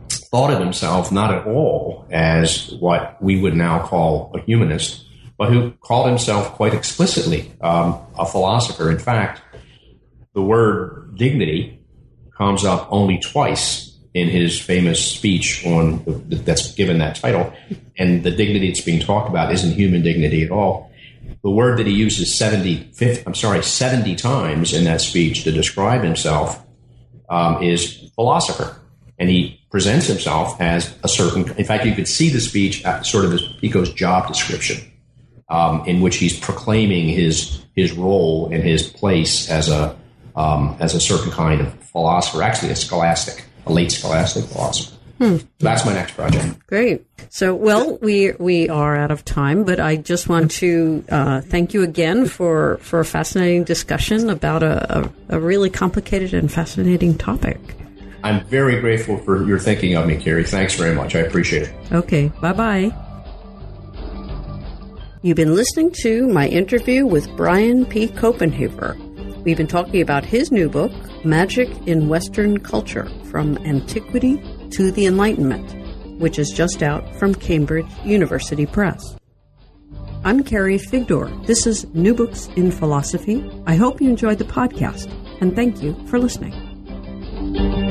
[0.09, 5.05] thought of himself not at all as what we would now call a humanist,
[5.37, 8.91] but who called himself quite explicitly um, a philosopher.
[8.91, 9.41] In fact,
[10.33, 11.79] the word dignity
[12.37, 17.51] comes up only twice in his famous speech on the, that's given that title,
[17.97, 20.91] and the dignity that's being talked about isn't human dignity at all.
[21.43, 22.91] The word that he uses 70,
[23.25, 26.63] I'm sorry, 70 times in that speech to describe himself
[27.29, 28.79] um, is philosopher.
[29.19, 31.51] And he presents himself as a certain.
[31.57, 34.91] In fact, you could see the speech at sort of as Pico's job description,
[35.49, 39.97] um, in which he's proclaiming his his role and his place as a
[40.35, 44.97] um, as a certain kind of philosopher, actually a scholastic, a late scholastic philosopher.
[45.19, 45.37] Hmm.
[45.37, 46.65] So that's my next project.
[46.67, 47.05] Great.
[47.29, 51.73] So, well, we we are out of time, but I just want to uh, thank
[51.73, 57.17] you again for for a fascinating discussion about a, a, a really complicated and fascinating
[57.17, 57.59] topic.
[58.23, 60.45] I'm very grateful for your thinking of me, Carrie.
[60.45, 61.15] Thanks very much.
[61.15, 61.91] I appreciate it.
[61.91, 62.31] Okay.
[62.41, 62.91] Bye bye.
[65.21, 68.07] You've been listening to my interview with Brian P.
[68.07, 68.97] Copenhaver.
[69.43, 70.93] We've been talking about his new book,
[71.25, 75.75] Magic in Western Culture From Antiquity to the Enlightenment,
[76.17, 79.17] which is just out from Cambridge University Press.
[80.23, 81.45] I'm Carrie Figdor.
[81.45, 83.43] This is New Books in Philosophy.
[83.67, 85.11] I hope you enjoyed the podcast,
[85.41, 87.82] and thank you for listening.